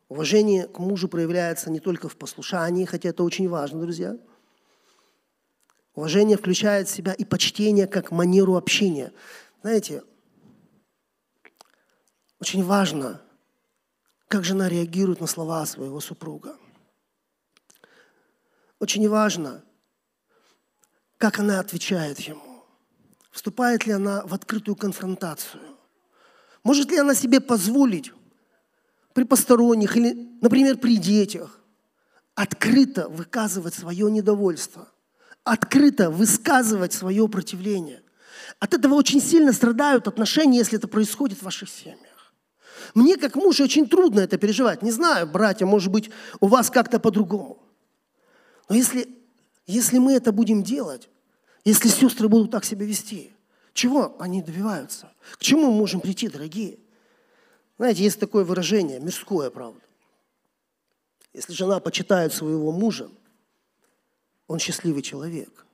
Уважение 0.08 0.66
к 0.66 0.78
мужу 0.78 1.08
проявляется 1.08 1.70
не 1.70 1.80
только 1.80 2.08
в 2.08 2.16
послушании, 2.16 2.84
хотя 2.84 3.10
это 3.10 3.22
очень 3.22 3.48
важно, 3.48 3.80
друзья– 3.80 4.16
Уважение 5.94 6.36
включает 6.36 6.88
в 6.88 6.92
себя 6.92 7.12
и 7.12 7.24
почтение 7.24 7.86
как 7.86 8.10
манеру 8.10 8.56
общения. 8.56 9.12
Знаете, 9.62 10.02
очень 12.38 12.64
важно, 12.64 13.20
как 14.28 14.44
жена 14.44 14.68
реагирует 14.68 15.20
на 15.20 15.26
слова 15.26 15.66
своего 15.66 16.00
супруга. 16.00 16.56
Очень 18.78 19.08
важно, 19.08 19.62
как 21.18 21.38
она 21.38 21.60
отвечает 21.60 22.20
ему. 22.20 22.64
Вступает 23.30 23.84
ли 23.84 23.92
она 23.92 24.24
в 24.24 24.32
открытую 24.32 24.76
конфронтацию? 24.76 25.69
Может 26.62 26.90
ли 26.90 26.98
она 26.98 27.14
себе 27.14 27.40
позволить 27.40 28.12
при 29.14 29.24
посторонних 29.24 29.96
или, 29.96 30.28
например, 30.40 30.78
при 30.78 30.96
детях 30.96 31.60
открыто 32.34 33.08
выказывать 33.08 33.74
свое 33.74 34.10
недовольство– 34.10 34.88
открыто 35.44 36.10
высказывать 36.10 36.92
свое 36.92 37.28
противление. 37.28 38.02
От 38.58 38.74
этого 38.74 38.94
очень 38.94 39.20
сильно 39.20 39.52
страдают 39.52 40.08
отношения, 40.08 40.58
если 40.58 40.78
это 40.78 40.88
происходит 40.88 41.38
в 41.38 41.42
ваших 41.42 41.68
семьях. 41.68 42.34
Мне, 42.94 43.16
как 43.16 43.36
муж, 43.36 43.60
очень 43.60 43.88
трудно 43.88 44.20
это 44.20 44.38
переживать. 44.38 44.82
Не 44.82 44.90
знаю, 44.90 45.26
братья, 45.26 45.66
может 45.66 45.90
быть, 45.90 46.10
у 46.40 46.46
вас 46.46 46.70
как-то 46.70 46.98
по-другому. 46.98 47.58
Но 48.68 48.74
если, 48.74 49.08
если 49.66 49.98
мы 49.98 50.12
это 50.12 50.32
будем 50.32 50.62
делать, 50.62 51.08
если 51.64 51.88
сестры 51.88 52.28
будут 52.28 52.50
так 52.50 52.64
себя 52.64 52.86
вести, 52.86 53.32
чего 53.72 54.16
они 54.18 54.42
добиваются? 54.42 55.12
К 55.32 55.38
чему 55.38 55.70
мы 55.70 55.78
можем 55.78 56.00
прийти, 56.00 56.28
дорогие? 56.28 56.78
Знаете, 57.78 58.02
есть 58.02 58.20
такое 58.20 58.44
выражение, 58.44 59.00
мирское, 59.00 59.50
правда. 59.50 59.80
Если 61.32 61.52
жена 61.52 61.80
почитает 61.80 62.32
своего 62.32 62.72
мужа, 62.72 63.08
он 64.46 64.58
счастливый 64.58 65.02
человек. 65.02 65.64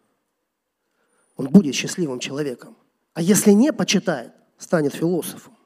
Он 1.37 1.49
будет 1.49 1.75
счастливым 1.75 2.19
человеком. 2.19 2.76
А 3.15 3.23
если 3.23 3.53
не 3.53 3.73
почитает, 3.73 4.33
станет 4.59 4.95
философом. 4.95 5.57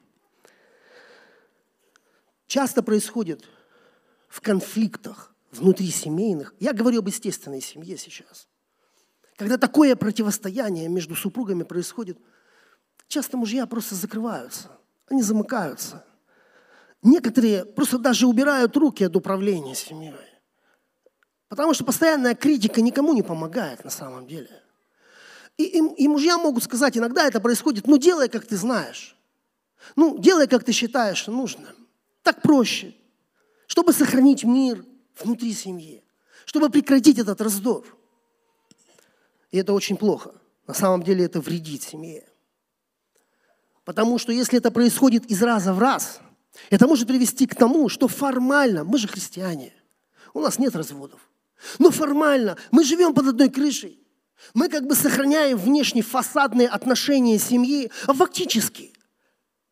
Часто 2.47 2.81
происходит 2.83 3.45
в 4.27 4.41
конфликтах 4.41 5.33
внутри 5.51 5.89
семейных. 5.91 6.55
Я 6.59 6.73
говорю 6.73 6.99
об 6.99 7.07
естественной 7.07 7.61
семье 7.61 7.97
сейчас. 7.97 8.47
Когда 9.41 9.57
такое 9.57 9.95
противостояние 9.95 10.87
между 10.87 11.15
супругами 11.15 11.63
происходит, 11.63 12.19
часто 13.07 13.37
мужья 13.37 13.65
просто 13.65 13.95
закрываются, 13.95 14.69
они 15.07 15.23
замыкаются. 15.23 16.05
Некоторые 17.01 17.65
просто 17.65 17.97
даже 17.97 18.27
убирают 18.27 18.77
руки 18.77 19.03
от 19.03 19.15
управления 19.15 19.73
семьей. 19.73 20.13
Потому 21.49 21.73
что 21.73 21.83
постоянная 21.83 22.35
критика 22.35 22.81
никому 22.81 23.13
не 23.13 23.23
помогает 23.23 23.83
на 23.83 23.89
самом 23.89 24.27
деле. 24.27 24.61
И, 25.57 25.63
и, 25.63 26.03
и 26.03 26.07
мужья 26.07 26.37
могут 26.37 26.63
сказать, 26.63 26.95
иногда 26.95 27.25
это 27.25 27.41
происходит, 27.41 27.87
ну 27.87 27.97
делай, 27.97 28.29
как 28.29 28.45
ты 28.45 28.55
знаешь. 28.55 29.17
Ну, 29.95 30.19
делай, 30.19 30.47
как 30.47 30.63
ты 30.63 30.71
считаешь 30.71 31.25
нужным. 31.25 31.75
Так 32.21 32.43
проще. 32.43 32.93
Чтобы 33.65 33.91
сохранить 33.93 34.43
мир 34.43 34.85
внутри 35.19 35.51
семьи. 35.53 36.03
Чтобы 36.45 36.69
прекратить 36.69 37.17
этот 37.17 37.41
раздор. 37.41 38.00
И 39.51 39.57
это 39.57 39.73
очень 39.73 39.97
плохо. 39.97 40.33
На 40.67 40.73
самом 40.73 41.03
деле 41.03 41.25
это 41.25 41.41
вредит 41.41 41.83
семье. 41.83 42.27
Потому 43.83 44.17
что 44.17 44.31
если 44.31 44.57
это 44.57 44.71
происходит 44.71 45.25
из 45.25 45.41
раза 45.41 45.73
в 45.73 45.79
раз, 45.79 46.19
это 46.69 46.87
может 46.87 47.07
привести 47.07 47.47
к 47.47 47.55
тому, 47.55 47.89
что 47.89 48.07
формально, 48.07 48.83
мы 48.83 48.97
же 48.97 49.07
христиане, 49.07 49.73
у 50.33 50.39
нас 50.39 50.59
нет 50.59 50.75
разводов. 50.75 51.19
Но 51.79 51.91
формально 51.91 52.57
мы 52.71 52.83
живем 52.83 53.13
под 53.13 53.27
одной 53.27 53.49
крышей. 53.49 53.99
Мы 54.53 54.69
как 54.69 54.87
бы 54.87 54.95
сохраняем 54.95 55.57
внешне 55.57 56.01
фасадные 56.01 56.67
отношения 56.67 57.37
семьи, 57.37 57.91
а 58.07 58.13
фактически 58.13 58.93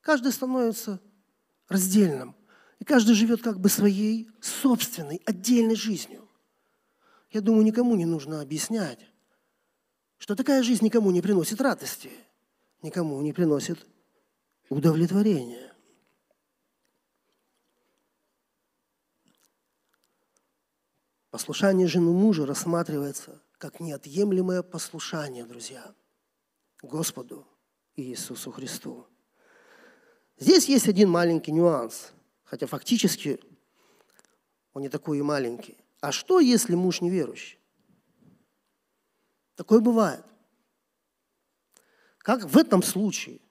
каждый 0.02 0.32
становится 0.32 1.00
раздельным. 1.68 2.36
И 2.80 2.86
каждый 2.86 3.16
живет 3.16 3.42
как 3.42 3.60
бы 3.60 3.70
своей 3.70 4.30
собственной, 4.42 5.22
отдельной 5.26 5.76
жизнью. 5.76 6.30
Я 7.32 7.42
думаю, 7.42 7.66
никому 7.66 7.96
не 7.96 8.06
нужно 8.06 8.42
объяснять, 8.42 9.00
что 10.20 10.36
такая 10.36 10.62
жизнь 10.62 10.86
никому 10.86 11.10
не 11.12 11.22
приносит 11.22 11.60
радости, 11.62 12.12
никому 12.84 13.20
не 13.22 13.34
приносит 13.34 13.86
удовлетворения. 14.70 15.74
Послушание 21.32 21.88
жены 21.88 22.12
мужа 22.12 22.46
рассматривается 22.46 23.42
как 23.58 23.80
неотъемлемое 23.80 24.62
послушание, 24.62 25.46
друзья, 25.46 25.94
Господу 26.82 27.48
Иисусу 27.96 28.52
Христу. 28.52 29.08
Здесь 30.38 30.68
есть 30.68 30.88
один 30.88 31.10
маленький 31.10 31.52
нюанс, 31.52 32.12
хотя 32.44 32.68
фактически 32.68 33.40
он 34.74 34.82
не 34.82 34.90
такой 34.90 35.20
и 35.20 35.22
маленький. 35.22 35.78
А 36.02 36.12
что, 36.12 36.40
если 36.40 36.76
муж 36.76 37.02
неверующий? 37.02 37.59
Такое 39.60 39.82
бывает. 39.82 40.24
Как 42.20 42.46
в 42.46 42.58
этом 42.58 42.82
случае? 42.82 43.42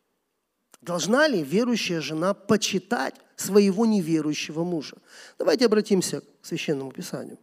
Должна 0.80 1.28
ли 1.28 1.42
верующая 1.42 2.00
жена 2.00 2.32
почитать 2.32 3.14
своего 3.36 3.84
неверующего 3.84 4.64
мужа? 4.64 4.96
Давайте 5.38 5.66
обратимся 5.66 6.22
к 6.22 6.46
Священному 6.46 6.92
Писанию. 6.92 7.38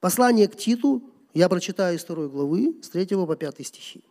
Послание 0.00 0.48
к 0.48 0.56
Титу, 0.58 1.02
я 1.32 1.48
прочитаю 1.48 1.96
из 1.96 2.04
второй 2.04 2.28
главы, 2.28 2.78
с 2.82 2.90
3 2.90 3.06
по 3.06 3.34
5 3.34 3.66
стихи. 3.66 4.04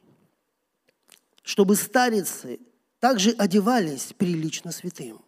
«Чтобы 1.44 1.76
старицы 1.76 2.60
также 3.00 3.30
одевались 3.30 4.12
прилично 4.18 4.72
святым, 4.72 5.22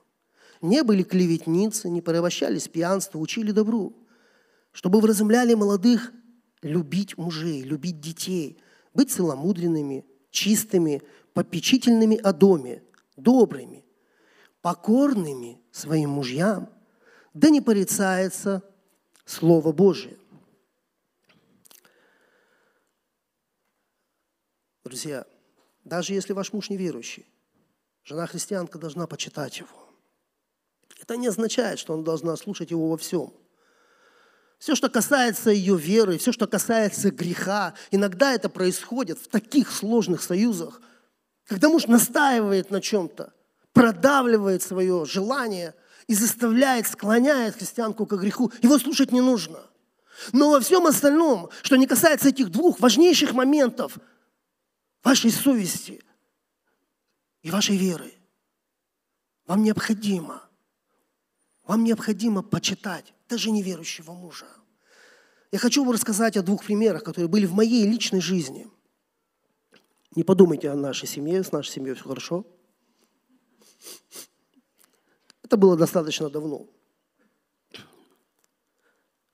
не 0.59 0.81
были 0.81 1.03
клеветницы, 1.03 1.87
не 1.87 2.01
порабощались 2.01 2.67
пьянства, 2.67 3.19
учили 3.19 3.51
добру, 3.51 3.93
чтобы 4.71 4.99
вразумляли 5.01 5.53
молодых 5.53 6.11
любить 6.61 7.17
мужей, 7.17 7.61
любить 7.61 7.99
детей, 7.99 8.61
быть 8.93 9.11
целомудренными, 9.11 10.05
чистыми, 10.31 11.01
попечительными 11.33 12.17
о 12.17 12.33
доме, 12.33 12.83
добрыми, 13.15 13.85
покорными 14.61 15.61
своим 15.71 16.11
мужьям, 16.11 16.69
да 17.33 17.49
не 17.49 17.61
порицается 17.61 18.63
Слово 19.25 19.71
Божие. 19.71 20.17
Друзья, 24.83 25.27
даже 25.83 26.13
если 26.13 26.33
ваш 26.33 26.51
муж 26.51 26.69
неверующий, 26.69 27.27
жена 28.03 28.25
христианка 28.25 28.79
должна 28.79 29.05
почитать 29.05 29.59
его. 29.59 29.89
Это 30.99 31.15
не 31.15 31.27
означает, 31.27 31.79
что 31.79 31.93
она 31.93 32.03
должна 32.03 32.35
слушать 32.35 32.71
его 32.71 32.89
во 32.89 32.97
всем. 32.97 33.31
Все, 34.59 34.75
что 34.75 34.89
касается 34.89 35.51
ее 35.51 35.77
веры, 35.77 36.17
все, 36.17 36.33
что 36.33 36.45
касается 36.45 37.11
греха, 37.11 37.73
иногда 37.91 38.33
это 38.33 38.49
происходит 38.49 39.17
в 39.17 39.29
таких 39.29 39.71
сложных 39.71 40.21
союзах, 40.21 40.81
когда 41.47 41.69
муж 41.69 41.87
настаивает 41.87 42.69
на 42.69 42.81
чем-то, 42.81 43.33
продавливает 43.71 44.61
свое 44.61 45.05
желание 45.05 45.73
и 46.07 46.13
заставляет, 46.13 46.87
склоняет 46.87 47.55
христианку 47.55 48.05
к 48.05 48.13
греху. 48.19 48.51
Его 48.61 48.77
слушать 48.77 49.13
не 49.13 49.21
нужно. 49.21 49.61
Но 50.33 50.51
во 50.51 50.59
всем 50.59 50.85
остальном, 50.85 51.49
что 51.63 51.77
не 51.77 51.87
касается 51.87 52.27
этих 52.27 52.49
двух 52.49 52.81
важнейших 52.81 53.31
моментов 53.31 53.97
вашей 55.01 55.31
совести 55.31 56.03
и 57.41 57.49
вашей 57.49 57.77
веры, 57.77 58.13
вам 59.45 59.63
необходимо, 59.63 60.48
вам 61.69 61.83
необходимо 61.83 62.41
почитать 62.41 63.13
даже 63.29 63.51
неверующего 63.51 64.11
мужа. 64.11 64.47
Я 65.51 65.59
хочу 65.59 65.83
вам 65.83 65.93
рассказать 65.93 66.35
о 66.35 66.41
двух 66.41 66.63
примерах, 66.63 67.03
которые 67.03 67.27
были 67.27 67.45
в 67.45 67.53
моей 67.53 67.85
личной 67.85 68.21
жизни. 68.21 68.67
Не 70.15 70.23
подумайте 70.23 70.71
о 70.71 70.75
нашей 70.75 71.07
семье, 71.07 71.43
с 71.43 71.51
нашей 71.51 71.73
семьей 71.73 71.93
все 71.93 72.05
хорошо. 72.05 72.43
Это 75.43 75.57
было 75.57 75.77
достаточно 75.77 76.27
давно. 76.31 76.65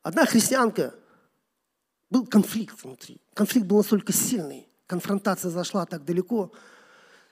Одна 0.02 0.26
христианка, 0.26 0.94
был 2.10 2.26
конфликт 2.28 2.84
внутри. 2.84 3.22
Конфликт 3.34 3.66
был 3.66 3.78
настолько 3.78 4.12
сильный, 4.12 4.68
конфронтация 4.88 5.52
зашла 5.52 5.86
так 5.86 6.04
далеко, 6.04 6.52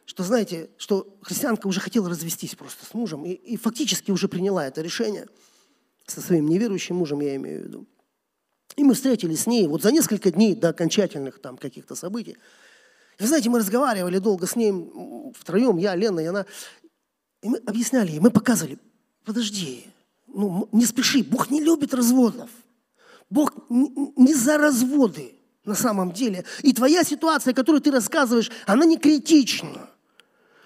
что, 0.05 0.23
знаете, 0.23 0.69
что 0.77 1.17
христианка 1.21 1.67
уже 1.67 1.79
хотела 1.79 2.09
развестись 2.09 2.55
просто 2.55 2.85
с 2.85 2.93
мужем 2.93 3.25
и, 3.25 3.31
и 3.31 3.57
фактически 3.57 4.11
уже 4.11 4.27
приняла 4.27 4.67
это 4.67 4.81
решение– 4.81 5.27
со 6.07 6.21
своим 6.21 6.47
неверующим 6.47 6.97
мужем, 6.97 7.21
я 7.21 7.35
имею 7.35 7.61
в 7.61 7.63
виду. 7.65 7.87
И 8.75 8.83
мы 8.83 8.93
встретились 8.93 9.41
с 9.41 9.47
ней 9.47 9.67
вот 9.67 9.83
за 9.83 9.91
несколько 9.91 10.31
дней 10.31 10.55
до 10.55 10.69
окончательных 10.69 11.39
там 11.39 11.57
каких-то 11.57 11.95
событий. 11.95 12.37
И 13.19 13.21
вы 13.21 13.27
знаете, 13.27 13.49
мы 13.49 13.59
разговаривали 13.59 14.17
долго 14.17 14.47
с 14.47 14.55
ней 14.55 14.73
втроем, 15.37 15.77
я, 15.77 15.95
Лена 15.95 16.19
и 16.19 16.25
она. 16.25 16.45
И 17.41 17.49
мы 17.49 17.57
объясняли 17.59 18.11
ей, 18.11 18.19
мы 18.19 18.31
показывали, 18.31 18.79
подожди, 19.23 19.85
ну, 20.27 20.67
не 20.71 20.85
спеши, 20.85 21.23
Бог 21.23 21.51
не 21.51 21.61
любит 21.61 21.93
разводов. 21.93 22.49
Бог 23.29 23.53
не 23.69 24.33
за 24.33 24.57
разводы 24.57 25.35
на 25.65 25.75
самом 25.75 26.11
деле. 26.11 26.43
И 26.61 26.73
твоя 26.73 27.03
ситуация, 27.03 27.53
которую 27.53 27.81
ты 27.81 27.91
рассказываешь, 27.91 28.51
она 28.65 28.85
не 28.85 28.97
критична. 28.97 29.89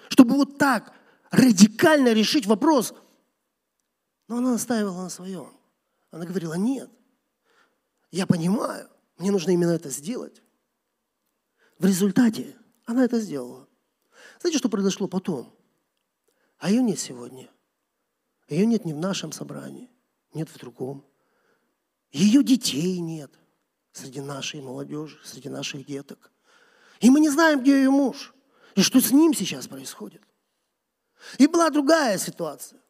Чтобы 0.08 0.34
вот 0.34 0.58
так 0.58 0.92
радикально 1.30 2.12
решить 2.12 2.46
вопрос– 2.46 2.94
но 4.28 4.36
она 4.36 4.52
настаивала 4.52 5.02
на 5.02 5.08
своем. 5.08 5.52
Она 6.10 6.26
говорила, 6.26 6.54
нет, 6.54 6.90
я 8.10 8.26
понимаю, 8.26 8.88
мне 9.16 9.30
нужно 9.30 9.50
именно 9.50 9.70
это 9.70 9.88
сделать. 9.88 10.42
В 11.78 11.86
результате 11.86 12.56
она 12.84 13.04
это 13.04 13.20
сделала. 13.20 13.66
Знаете, 14.40 14.58
что 14.58 14.68
произошло 14.68 15.08
потом? 15.08 15.54
А 16.58 16.70
ее 16.70 16.82
нет 16.82 16.98
сегодня. 16.98 17.50
Ее 18.48 18.66
нет 18.66 18.84
ни 18.84 18.92
в 18.92 18.98
нашем 18.98 19.32
собрании, 19.32 19.90
нет 20.34 20.48
в 20.48 20.58
другом. 20.58 21.04
Ее 22.10 22.42
детей 22.42 22.98
нет 23.00 23.30
среди 23.92 24.20
нашей 24.20 24.60
молодежи, 24.60 25.18
среди 25.24 25.48
наших 25.48 25.84
деток. 25.84 26.32
И 27.00 27.10
мы 27.10 27.20
не 27.20 27.28
знаем, 27.28 27.60
где 27.60 27.72
ее 27.72 27.90
муж, 27.90 28.34
и 28.78 28.82
что 28.82 29.00
с 29.00 29.10
ним 29.10 29.34
сейчас 29.34 29.66
происходит. 29.66 30.22
И 31.36 31.48
была 31.48 31.68
другая 31.68 32.16
ситуация. 32.16 32.80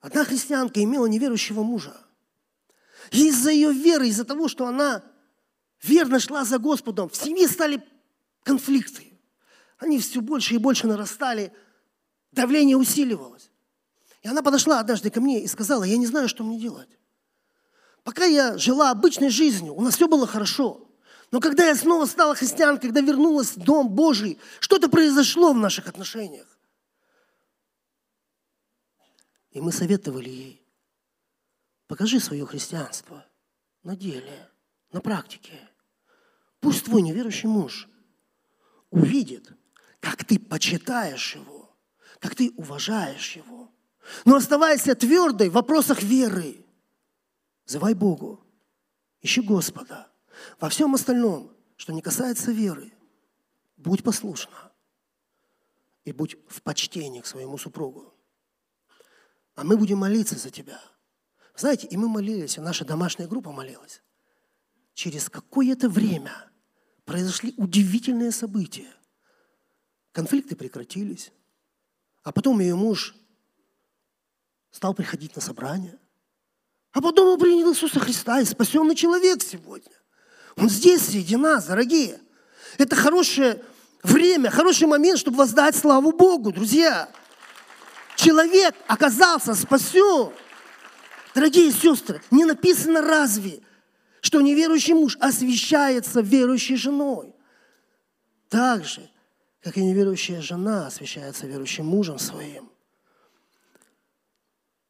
Одна 0.00 0.24
христианка 0.24 0.82
имела 0.82 1.04
неверующего 1.04 1.62
мужа. 1.62 1.94
И 3.10 3.28
из-за 3.28 3.50
ее 3.50 3.70
веры, 3.70 4.08
из-за 4.08 4.24
того, 4.24 4.48
что 4.48 4.66
она 4.66 5.04
верно 5.82 6.20
шла 6.20 6.46
за 6.46 6.58
Господом, 6.58 7.10
в 7.10 7.16
семье 7.16 7.46
стали 7.48 7.86
конфликты. 8.44 9.12
Они 9.76 9.98
все 9.98 10.22
больше 10.22 10.54
и 10.54 10.58
больше 10.58 10.86
нарастали, 10.86 11.52
давление 12.32 12.78
усиливалось. 12.78 13.50
И 14.22 14.28
она 14.28 14.40
подошла 14.40 14.80
однажды 14.80 15.10
ко 15.10 15.20
мне 15.20 15.44
и 15.44 15.46
сказала, 15.46 15.84
я 15.84 15.98
не 15.98 16.06
знаю, 16.06 16.30
что 16.30 16.44
мне 16.44 16.58
делать. 16.58 16.88
Пока 18.04 18.24
я 18.24 18.56
жила 18.56 18.90
обычной 18.90 19.28
жизнью, 19.28 19.74
у 19.74 19.82
нас 19.82 19.96
все 19.96 20.08
было 20.08 20.26
хорошо. 20.26 20.89
Но 21.30 21.40
когда 21.40 21.68
я 21.68 21.76
снова 21.76 22.06
стала 22.06 22.34
христианкой, 22.34 22.88
когда 22.88 23.00
вернулась 23.00 23.56
в 23.56 23.62
Дом 23.62 23.88
Божий, 23.88 24.38
что-то 24.58 24.88
произошло 24.88 25.52
в 25.52 25.58
наших 25.58 25.86
отношениях. 25.86 26.46
И 29.52 29.60
мы 29.60 29.72
советовали 29.72 30.28
ей, 30.28 30.66
покажи 31.86 32.20
свое 32.20 32.46
христианство 32.46 33.24
на 33.82 33.96
деле, 33.96 34.48
на 34.92 35.00
практике. 35.00 35.68
Пусть 36.60 36.84
твой 36.84 37.02
неверующий 37.02 37.48
муж 37.48 37.88
увидит, 38.90 39.52
как 40.00 40.24
ты 40.24 40.38
почитаешь 40.38 41.36
его, 41.36 41.76
как 42.18 42.34
ты 42.34 42.52
уважаешь 42.56 43.36
его. 43.36 43.72
Но 44.24 44.36
оставайся 44.36 44.94
твердой 44.94 45.48
в 45.48 45.54
вопросах 45.54 46.02
веры. 46.02 46.66
Зывай 47.66 47.94
Богу, 47.94 48.44
ищи 49.20 49.40
Господа. 49.40 50.09
Во 50.58 50.68
всем 50.68 50.94
остальном, 50.94 51.52
что 51.76 51.92
не 51.92 52.02
касается 52.02 52.52
веры, 52.52 52.92
будь 53.76 54.02
послушна 54.02 54.72
и 56.04 56.12
будь 56.12 56.36
в 56.48 56.62
почтении 56.62 57.20
к 57.20 57.26
своему 57.26 57.58
супругу 57.58 58.14
а 59.60 59.64
мы 59.64 59.76
будем 59.76 59.98
молиться 59.98 60.36
за 60.36 60.50
тебя. 60.50 60.80
Знаете, 61.54 61.86
и 61.86 61.94
мы 61.98 62.08
молились, 62.08 62.56
и 62.56 62.62
наша 62.62 62.86
домашняя 62.86 63.28
группа 63.28 63.52
молилась. 63.52 64.02
Через 64.94 65.28
какое-то 65.28 65.90
время 65.90 66.32
произошли 67.04 67.52
удивительные 67.58 68.32
события. 68.32 68.90
Конфликты 70.12 70.56
прекратились. 70.56 71.30
А 72.22 72.32
потом 72.32 72.60
ее 72.60 72.74
муж 72.74 73.14
стал 74.70 74.94
приходить 74.94 75.36
на 75.36 75.42
собрание. 75.42 75.98
А 76.92 77.02
потом 77.02 77.28
он 77.28 77.38
принял 77.38 77.70
Иисуса 77.70 78.00
Христа 78.00 78.40
и 78.40 78.46
спасенный 78.46 78.94
человек 78.94 79.42
сегодня. 79.42 79.92
Он 80.56 80.68
здесь 80.68 81.06
среди 81.06 81.36
нас, 81.36 81.66
дорогие. 81.66 82.20
Это 82.78 82.96
хорошее 82.96 83.62
время, 84.02 84.50
хороший 84.50 84.86
момент, 84.86 85.18
чтобы 85.18 85.38
воздать 85.38 85.76
славу 85.76 86.12
Богу, 86.12 86.52
друзья 86.52 87.08
человек 88.20 88.74
оказался 88.86 89.54
спасен. 89.54 90.32
Дорогие 91.34 91.72
сестры, 91.72 92.20
не 92.30 92.44
написано 92.44 93.00
разве, 93.00 93.60
что 94.20 94.40
неверующий 94.40 94.94
муж 94.94 95.16
освящается 95.20 96.20
верующей 96.20 96.76
женой. 96.76 97.34
Так 98.48 98.84
же, 98.84 99.08
как 99.62 99.76
и 99.76 99.84
неверующая 99.84 100.40
жена 100.40 100.88
освящается 100.88 101.46
верующим 101.46 101.86
мужем 101.86 102.18
своим. 102.18 102.70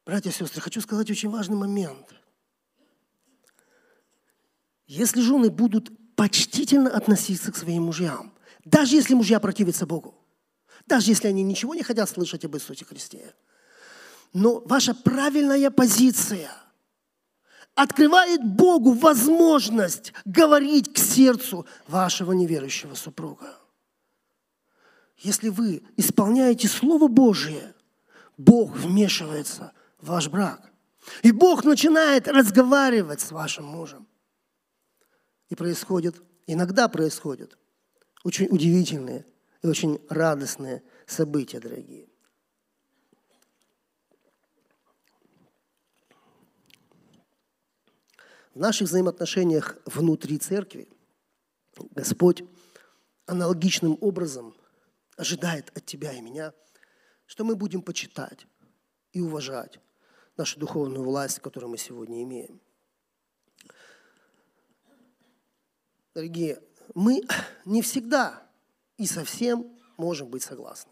Братья 0.05 0.31
и 0.31 0.33
сестры, 0.33 0.61
хочу 0.61 0.81
сказать 0.81 1.09
очень 1.09 1.29
важный 1.29 1.55
момент. 1.55 2.07
Если 4.91 5.21
жены 5.21 5.49
будут 5.49 5.89
почтительно 6.17 6.89
относиться 6.89 7.53
к 7.53 7.55
своим 7.55 7.83
мужьям, 7.83 8.33
даже 8.65 8.97
если 8.97 9.13
мужья 9.13 9.39
противятся 9.39 9.85
Богу, 9.85 10.13
даже 10.85 11.11
если 11.11 11.29
они 11.29 11.43
ничего 11.43 11.73
не 11.73 11.81
хотят 11.81 12.09
слышать 12.09 12.43
об 12.43 12.57
Иисусе 12.57 12.83
Христе. 12.83 13.33
Но 14.33 14.59
ваша 14.65 14.93
правильная 14.93 15.71
позиция 15.71 16.51
открывает 17.73 18.43
Богу 18.43 18.91
возможность 18.91 20.11
говорить 20.25 20.91
к 20.91 20.97
сердцу 20.97 21.65
вашего 21.87 22.33
неверующего 22.33 22.93
супруга. 22.93 23.55
Если 25.19 25.47
вы 25.47 25.83
исполняете 25.95 26.67
Слово 26.67 27.07
Божие, 27.07 27.75
Бог 28.37 28.75
вмешивается 28.75 29.71
в 30.01 30.07
ваш 30.07 30.27
брак. 30.27 30.69
И 31.23 31.31
Бог 31.31 31.63
начинает 31.63 32.27
разговаривать 32.27 33.21
с 33.21 33.31
вашим 33.31 33.63
мужем. 33.63 34.05
И 35.51 35.55
происходит, 35.55 36.15
иногда 36.47 36.87
происходят 36.87 37.57
очень 38.23 38.47
удивительные 38.49 39.25
и 39.61 39.67
очень 39.67 39.99
радостные 40.09 40.81
события, 41.05 41.59
дорогие. 41.59 42.07
В 48.53 48.59
наших 48.59 48.87
взаимоотношениях 48.87 49.77
внутри 49.85 50.37
церкви 50.37 50.87
Господь 51.95 52.45
аналогичным 53.25 53.97
образом 53.99 54.55
ожидает 55.17 55.69
от 55.75 55.85
тебя 55.85 56.13
и 56.13 56.21
меня, 56.21 56.53
что 57.25 57.43
мы 57.43 57.57
будем 57.57 57.81
почитать 57.81 58.47
и 59.11 59.19
уважать 59.19 59.81
нашу 60.37 60.61
духовную 60.61 61.03
власть, 61.03 61.39
которую 61.39 61.71
мы 61.71 61.77
сегодня 61.77 62.23
имеем. 62.23 62.61
Дорогие, 66.13 66.61
мы 66.93 67.21
не 67.65 67.81
всегда 67.81 68.43
и 68.97 69.05
совсем 69.05 69.67
можем 69.97 70.29
быть 70.29 70.43
согласны. 70.43 70.91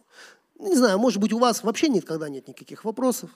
Не 0.55 0.75
знаю, 0.75 0.99
может 0.99 1.19
быть, 1.19 1.33
у 1.33 1.39
вас 1.39 1.63
вообще 1.63 1.89
никогда 1.89 2.29
нет 2.29 2.47
никаких 2.47 2.85
вопросов 2.85 3.29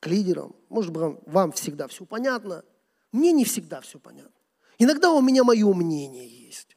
к 0.00 0.06
лидерам. 0.06 0.54
Может 0.68 0.92
быть, 0.92 1.18
вам 1.26 1.52
всегда 1.52 1.88
все 1.88 2.04
понятно– 2.04 2.64
мне 3.12 3.32
не 3.32 3.44
всегда 3.44 3.80
все 3.80 3.98
понятно. 3.98 4.30
Иногда 4.78 5.10
у 5.12 5.20
меня 5.20 5.44
мое 5.44 5.72
мнение 5.72 6.28
есть. 6.28 6.76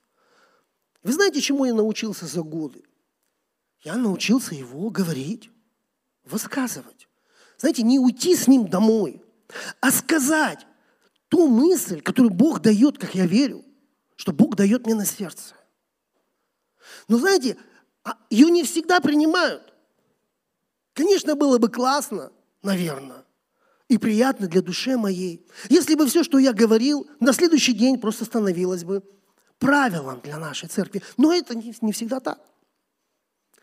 Вы 1.03 1.13
знаете, 1.13 1.41
чему 1.41 1.65
я 1.65 1.73
научился 1.73 2.25
за 2.25 2.41
годы? 2.41 2.83
Я 3.83 3.95
научился 3.95 4.55
его 4.55 4.89
говорить, 4.89 5.49
высказывать. 6.23 7.07
Знаете, 7.57 7.83
не 7.83 7.99
уйти 7.99 8.35
с 8.35 8.47
ним 8.47 8.67
домой, 8.67 9.23
а 9.81 9.91
сказать 9.91 10.65
ту 11.27 11.47
мысль, 11.47 12.01
которую 12.01 12.33
Бог 12.33 12.61
дает, 12.61 12.97
как 12.97 13.15
я 13.15 13.25
верю, 13.25 13.63
что 14.21 14.33
Бог 14.33 14.55
дает 14.55 14.85
мне 14.85 14.93
на 14.93 15.03
сердце. 15.03 15.55
Но 17.07 17.17
знаете, 17.17 17.57
а 18.03 18.19
ее 18.29 18.51
не 18.51 18.63
всегда 18.63 18.99
принимают. 18.99 19.73
Конечно, 20.93 21.33
было 21.33 21.57
бы 21.57 21.69
классно, 21.69 22.31
наверное, 22.61 23.25
и 23.87 23.97
приятно 23.97 24.45
для 24.45 24.61
души 24.61 24.95
моей. 24.95 25.43
Если 25.69 25.95
бы 25.95 26.05
все, 26.05 26.23
что 26.23 26.37
я 26.37 26.53
говорил, 26.53 27.09
на 27.19 27.33
следующий 27.33 27.73
день 27.73 27.99
просто 27.99 28.25
становилось 28.25 28.83
бы 28.83 29.03
правилом 29.57 30.21
для 30.21 30.37
нашей 30.37 30.69
церкви. 30.69 31.01
Но 31.17 31.33
это 31.33 31.55
не, 31.55 31.91
всегда 31.91 32.19
так. 32.19 32.39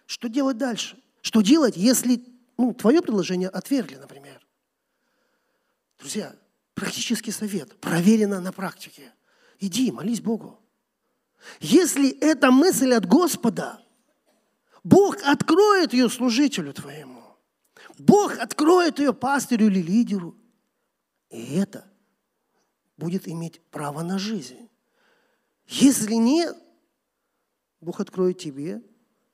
Что 0.06 0.26
делать 0.28 0.58
дальше? 0.58 1.00
Что 1.20 1.40
делать, 1.40 1.76
если 1.76 2.20
ну, 2.56 2.74
твое 2.74 3.00
предложение 3.00 3.48
отвергли, 3.48 3.94
например? 3.94 4.44
Друзья, 6.00 6.34
практический 6.74 7.30
совет, 7.30 7.78
проверено 7.78 8.40
на 8.40 8.50
практике. 8.50 9.12
Иди, 9.58 9.90
молись 9.90 10.20
Богу. 10.20 10.60
Если 11.60 12.10
эта 12.20 12.50
мысль 12.50 12.92
от 12.92 13.06
Господа, 13.06 13.80
Бог 14.84 15.16
откроет 15.24 15.92
ее 15.92 16.08
служителю 16.08 16.72
твоему. 16.72 17.22
Бог 17.98 18.38
откроет 18.38 18.98
ее 18.98 19.12
пастырю 19.12 19.66
или 19.66 19.82
лидеру. 19.82 20.36
И 21.30 21.54
это 21.54 21.90
будет 22.96 23.28
иметь 23.28 23.60
право 23.70 24.02
на 24.02 24.18
жизнь. 24.18 24.68
Если 25.66 26.14
нет, 26.14 26.56
Бог 27.80 28.00
откроет 28.00 28.38
тебе, 28.38 28.82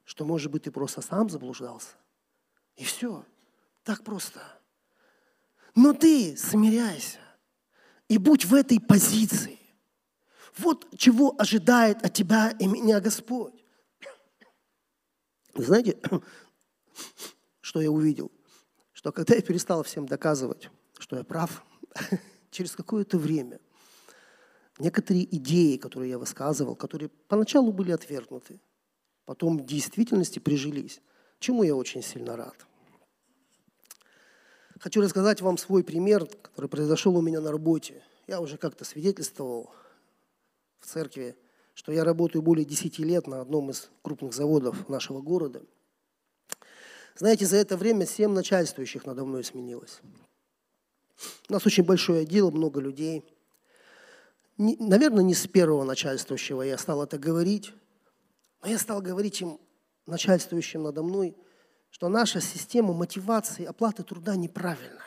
что, 0.04 0.24
может 0.24 0.50
быть, 0.50 0.64
ты 0.64 0.70
просто 0.70 1.00
сам 1.00 1.30
заблуждался. 1.30 1.96
И 2.76 2.84
все. 2.84 3.24
Так 3.84 4.02
просто. 4.02 4.40
Но 5.74 5.92
ты 5.92 6.36
смиряйся 6.36 7.18
и 8.08 8.18
будь 8.18 8.44
в 8.44 8.54
этой 8.54 8.80
позиции. 8.80 9.58
Вот 10.58 10.86
чего 10.96 11.34
ожидает 11.38 12.04
от 12.04 12.12
тебя 12.12 12.50
и 12.58 12.66
меня 12.66 13.00
Господь. 13.00 13.54
Вы 15.54 15.64
знаете, 15.64 15.98
что 17.60 17.80
я 17.80 17.90
увидел? 17.90 18.30
что 19.04 19.12
когда 19.12 19.34
я 19.34 19.42
перестал 19.42 19.82
всем 19.82 20.06
доказывать, 20.06 20.70
что 20.98 21.16
я 21.16 21.24
прав, 21.24 21.62
через 22.50 22.74
какое-то 22.74 23.18
время 23.18 23.60
некоторые 24.78 25.24
идеи, 25.36 25.76
которые 25.76 26.08
я 26.12 26.18
высказывал, 26.18 26.74
которые 26.74 27.10
поначалу 27.28 27.70
были 27.70 27.92
отвергнуты, 27.92 28.58
потом 29.26 29.58
в 29.58 29.66
действительности 29.66 30.38
прижились, 30.38 31.02
чему 31.38 31.64
я 31.64 31.76
очень 31.76 32.02
сильно 32.02 32.34
рад. 32.34 32.56
Хочу 34.80 35.02
рассказать 35.02 35.42
вам 35.42 35.58
свой 35.58 35.84
пример, 35.84 36.24
который 36.40 36.70
произошел 36.70 37.14
у 37.14 37.20
меня 37.20 37.42
на 37.42 37.52
работе. 37.52 38.02
Я 38.26 38.40
уже 38.40 38.56
как-то 38.56 38.86
свидетельствовал 38.86 39.70
в 40.84 40.86
церкви, 40.86 41.36
что 41.74 41.92
я 41.92 42.04
работаю 42.04 42.42
более 42.42 42.64
10 42.64 42.98
лет 43.00 43.26
на 43.26 43.40
одном 43.40 43.70
из 43.70 43.90
крупных 44.02 44.32
заводов 44.32 44.88
нашего 44.88 45.20
города– 45.20 45.62
знаете, 47.16 47.46
за 47.46 47.58
это 47.58 47.76
время 47.76 48.06
семь 48.06 48.32
начальствующих 48.32 49.06
надо 49.06 49.24
мной 49.24 49.44
сменилось. 49.44 50.00
У 51.48 51.52
нас 51.52 51.64
очень 51.64 51.84
большой 51.84 52.22
отдел, 52.22 52.50
много 52.50 52.80
людей. 52.80 53.24
Не, 54.58 54.76
наверное, 54.80 55.22
не 55.22 55.34
с 55.34 55.46
первого 55.46 55.84
начальствующего 55.84 56.62
я 56.62 56.76
стал 56.76 57.04
это 57.04 57.16
говорить, 57.16 57.72
но 58.62 58.68
я 58.68 58.78
стал 58.78 59.00
говорить 59.00 59.40
им, 59.40 59.60
начальствующим 60.06 60.82
надо 60.82 61.04
мной, 61.04 61.36
что 61.90 62.08
наша 62.08 62.40
система 62.40 62.92
мотивации, 62.92 63.64
оплаты 63.64 64.02
труда 64.02 64.34
неправильная. 64.34 65.00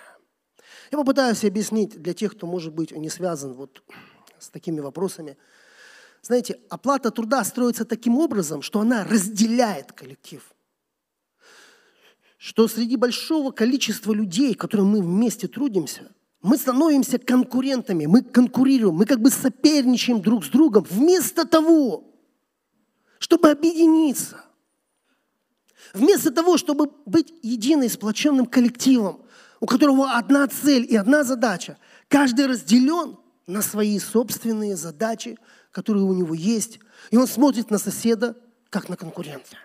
Я 0.91 0.97
попытаюсь 0.97 1.43
объяснить 1.43 2.01
для 2.01 2.13
тех, 2.13 2.35
кто, 2.35 2.47
может 2.47 2.73
быть, 2.73 2.91
не 2.91 3.09
связан 3.09 3.53
вот 3.53 3.83
с 4.39 4.49
такими 4.49 4.79
вопросами. 4.79 5.35
Знаете, 6.21 6.59
оплата 6.69 7.11
труда 7.11 7.43
строится 7.43 7.85
таким 7.85 8.17
образом, 8.17 8.61
что 8.61 8.79
она 8.79 9.03
разделяет 9.03 9.91
коллектив– 9.91 10.43
что 12.37 12.67
среди 12.67 12.95
большого 12.95 13.51
количества 13.51 14.13
людей, 14.13 14.53
которые 14.53 14.85
мы 14.85 15.01
вместе 15.01 15.47
трудимся, 15.47 16.11
мы 16.41 16.57
становимся 16.57 17.17
конкурентами, 17.17 18.05
мы 18.05 18.21
конкурируем, 18.21 18.95
мы 18.95 19.05
как 19.05 19.19
бы 19.19 19.31
соперничаем 19.31 20.21
друг 20.21 20.45
с 20.45 20.49
другом, 20.49 20.85
вместо 20.89 21.45
того, 21.45 22.13
чтобы 23.17 23.49
объединиться. 23.49 24.43
Вместо 25.93 26.31
того, 26.31 26.57
чтобы 26.57 26.91
быть 27.05 27.33
единым, 27.41 27.89
сплоченным 27.89 28.45
коллективом, 28.45 29.21
у 29.59 29.65
которого 29.65 30.11
одна 30.11 30.47
цель 30.47 30.85
и 30.87 30.95
одна 30.95 31.23
задача, 31.23 31.77
каждый 32.07 32.45
разделен 32.45 33.17
на 33.47 33.61
свои 33.63 33.97
собственные 33.97 34.75
задачи, 34.75 35.37
которые 35.71 36.03
у 36.03 36.13
него 36.13 36.33
есть, 36.33 36.79
и 37.11 37.17
он 37.17 37.27
смотрит 37.27 37.69
на 37.71 37.77
соседа, 37.77 38.35
как 38.69 38.89
на 38.89 38.97
конкурента. 38.97 39.57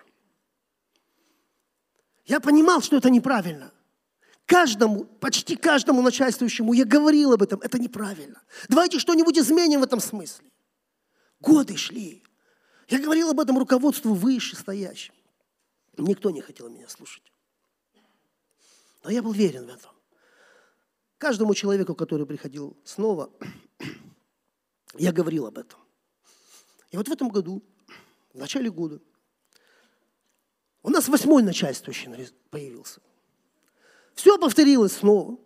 Я 2.25 2.39
понимал, 2.39 2.81
что 2.81 2.97
это 2.97 3.09
неправильно. 3.09 3.71
Каждому, 4.45 5.05
почти 5.05 5.55
каждому 5.55 6.01
начальствующему 6.01 6.73
я 6.73 6.85
говорил 6.85 7.33
об 7.33 7.41
этом. 7.41 7.59
Это 7.61 7.79
неправильно. 7.79 8.41
Давайте 8.69 8.99
что-нибудь 8.99 9.37
изменим 9.37 9.81
в 9.81 9.83
этом 9.83 9.99
смысле. 9.99 10.49
Годы 11.39 11.75
шли. 11.77 12.23
Я 12.87 12.99
говорил 12.99 13.29
об 13.29 13.39
этом 13.39 13.57
руководству 13.57 14.13
вышестоящим. 14.13 15.13
Никто 15.97 16.29
не 16.31 16.41
хотел 16.41 16.69
меня 16.69 16.87
слушать. 16.89 17.23
Но 19.03 19.09
я 19.09 19.21
был 19.21 19.31
верен 19.31 19.65
в 19.65 19.69
этом. 19.69 19.91
Каждому 21.17 21.53
человеку, 21.53 21.95
который 21.95 22.25
приходил 22.25 22.75
снова, 22.83 23.29
я 24.97 25.11
говорил 25.11 25.45
об 25.45 25.57
этом. 25.57 25.79
И 26.93 26.97
вот 26.97 27.07
в 27.07 27.11
этом 27.11 27.29
году, 27.29 27.63
в 28.33 28.37
начале 28.37 28.69
года, 28.69 29.01
у 30.83 30.91
нас 30.91 31.07
восьмой 31.07 31.41
начальствующий 31.41 32.07
появился. 32.51 33.01
Все 34.13 34.37
повторилось 34.37 34.97
снова. 34.97 35.39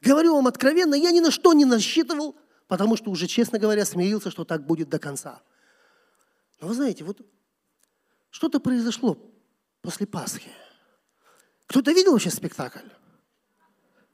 Говорю 0.00 0.36
вам 0.36 0.46
откровенно, 0.46 0.94
я 0.94 1.10
ни 1.10 1.20
на 1.20 1.30
что 1.30 1.52
не 1.52 1.66
насчитывал, 1.66 2.34
потому 2.66 2.96
что 2.96 3.10
уже, 3.10 3.26
честно 3.26 3.58
говоря, 3.58 3.84
смирился, 3.84 4.30
что 4.30 4.46
так 4.46 4.64
будет 4.64 4.88
до 4.88 4.98
конца. 4.98 5.42
Но 6.62 6.68
вы 6.68 6.74
знаете, 6.74 7.04
вот 7.04 7.20
что-то 8.30 8.58
произошло 8.58 9.18
после 9.82 10.06
Пасхи. 10.06 10.50
Кто-то 11.66 11.92
видел 11.92 12.12
вообще 12.12 12.30
спектакль? 12.30 12.88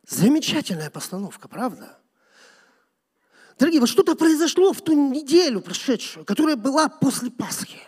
Замечательная 0.09 0.91
постановка, 0.91 1.47
правда? 1.47 2.02
Дорогие, 3.59 3.81
вот 3.81 3.89
что-то 3.89 4.15
произошло 4.15 4.73
в 4.73 4.83
ту 4.83 4.93
неделю 5.11 5.61
прошедшую, 5.61 6.25
которая 6.25 6.57
была 6.57 6.89
после 6.89 7.31
Пасхи. 7.31 7.81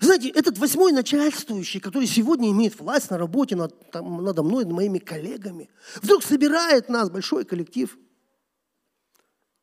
Знаете, 0.00 0.30
этот 0.30 0.56
восьмой 0.56 0.92
начальствующий, 0.92 1.78
который 1.78 2.06
сегодня 2.06 2.50
имеет 2.50 2.78
власть 2.80 3.10
на 3.10 3.18
работе 3.18 3.54
над, 3.54 3.90
там, 3.90 4.24
надо 4.24 4.42
мной, 4.42 4.64
над 4.64 4.72
моими 4.72 4.98
коллегами, 4.98 5.68
вдруг 6.00 6.22
собирает 6.22 6.88
нас, 6.88 7.10
большой 7.10 7.44
коллектив. 7.44 7.98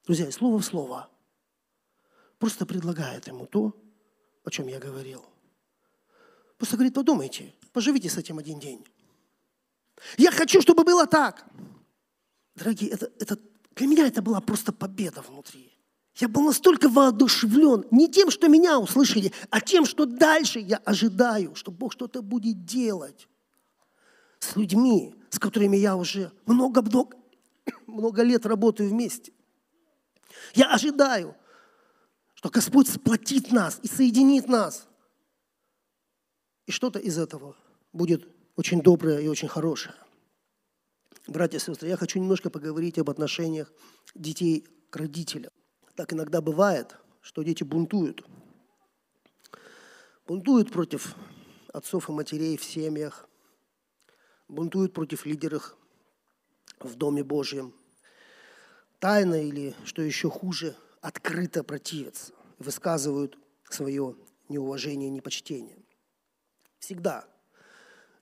Друзья, 0.06 0.32
слово 0.32 0.60
в 0.60 0.66
слово. 0.66 1.10
Просто 2.38 2.68
предлагает 2.68 3.28
ему 3.28 3.48
то, 3.48 3.76
о 4.44 4.52
чем 4.52 4.68
я 4.68 4.80
говорил. 4.80 5.26
Просто 6.58 6.76
говорит, 6.76 6.94
подумайте, 6.94 7.54
поживите 7.74 8.10
с 8.10 8.18
этим 8.18 8.38
один 8.38 8.60
день. 8.60 8.86
Я 10.18 10.32
хочу, 10.32 10.62
чтобы 10.62 10.84
было 10.84 11.08
так. 11.08 11.46
дорогие, 12.56 12.92
это, 12.92 13.12
это, 13.20 13.40
для 13.78 13.88
меня 13.88 14.08
это 14.08 14.22
была 14.22 14.42
просто 14.42 14.74
победа 14.74 15.22
внутри. 15.22 15.72
Я 16.16 16.28
был 16.28 16.42
настолько 16.44 16.90
воодушевлен 16.90 17.86
не 17.92 18.10
тем, 18.10 18.32
что 18.32 18.48
меня 18.48 18.80
услышали, 18.80 19.32
а 19.52 19.62
тем, 19.62 19.86
что 19.86 20.06
дальше 20.06 20.60
я 20.60 20.78
ожидаю, 20.78 21.54
что 21.56 21.72
Бог 21.72 21.94
что-то 21.94 22.24
будет 22.24 22.66
делать 22.66 23.28
с 24.40 24.56
людьми, 24.56 25.14
с 25.30 25.38
которыми 25.38 25.78
я 25.78 25.96
уже 25.96 26.32
много-много 26.48 27.16
много 27.88 28.24
лет 28.24 28.46
работаю 28.46 28.90
вместе. 28.90 29.32
Я 30.56 30.74
ожидаю, 30.74 31.36
что 32.34 32.50
Господь 32.50 32.88
сплотит 32.88 33.52
нас 33.52 33.80
и 33.84 33.88
соединит 33.88 34.48
нас. 34.48 34.88
И 36.66 36.72
что-то 36.72 37.00
из 37.00 37.18
этого 37.18 37.56
будет 37.94 38.28
очень 38.56 38.82
доброе 38.82 39.20
и 39.20 39.28
очень 39.28 39.48
хорошее. 39.48 39.96
Братья 41.28 41.58
и 41.58 41.60
сестры, 41.60 41.90
я 41.90 41.98
хочу 41.98 42.20
немножко 42.20 42.50
поговорить 42.50 42.98
об 43.00 43.10
отношениях 43.10 43.70
детей 44.16 44.66
к 44.90 44.96
родителям. 44.96 45.52
Так 45.96 46.14
иногда 46.14 46.42
бывает, 46.42 46.96
что 47.22 47.44
дети 47.44 47.66
бунтуют. 47.66 48.26
Бунтуют 50.26 50.72
против 50.72 51.16
отцов 51.74 52.08
и 52.08 52.14
матерей 52.14 52.56
в 52.56 52.64
семьях, 52.64 53.28
бунтуют 54.48 54.94
против 54.94 55.26
лидеров 55.26 55.76
в 56.80 56.96
Доме 56.96 57.26
Божьем. 57.26 57.74
Тайно 59.00 59.44
или, 59.44 59.76
что 59.84 60.02
еще 60.02 60.30
хуже, 60.30 60.78
открыто 61.02 61.62
противятся, 61.64 62.32
высказывают 62.58 63.38
свое 63.70 64.16
неуважение 64.48 65.10
непочтение. 65.10 65.78
Всегда 66.80 67.28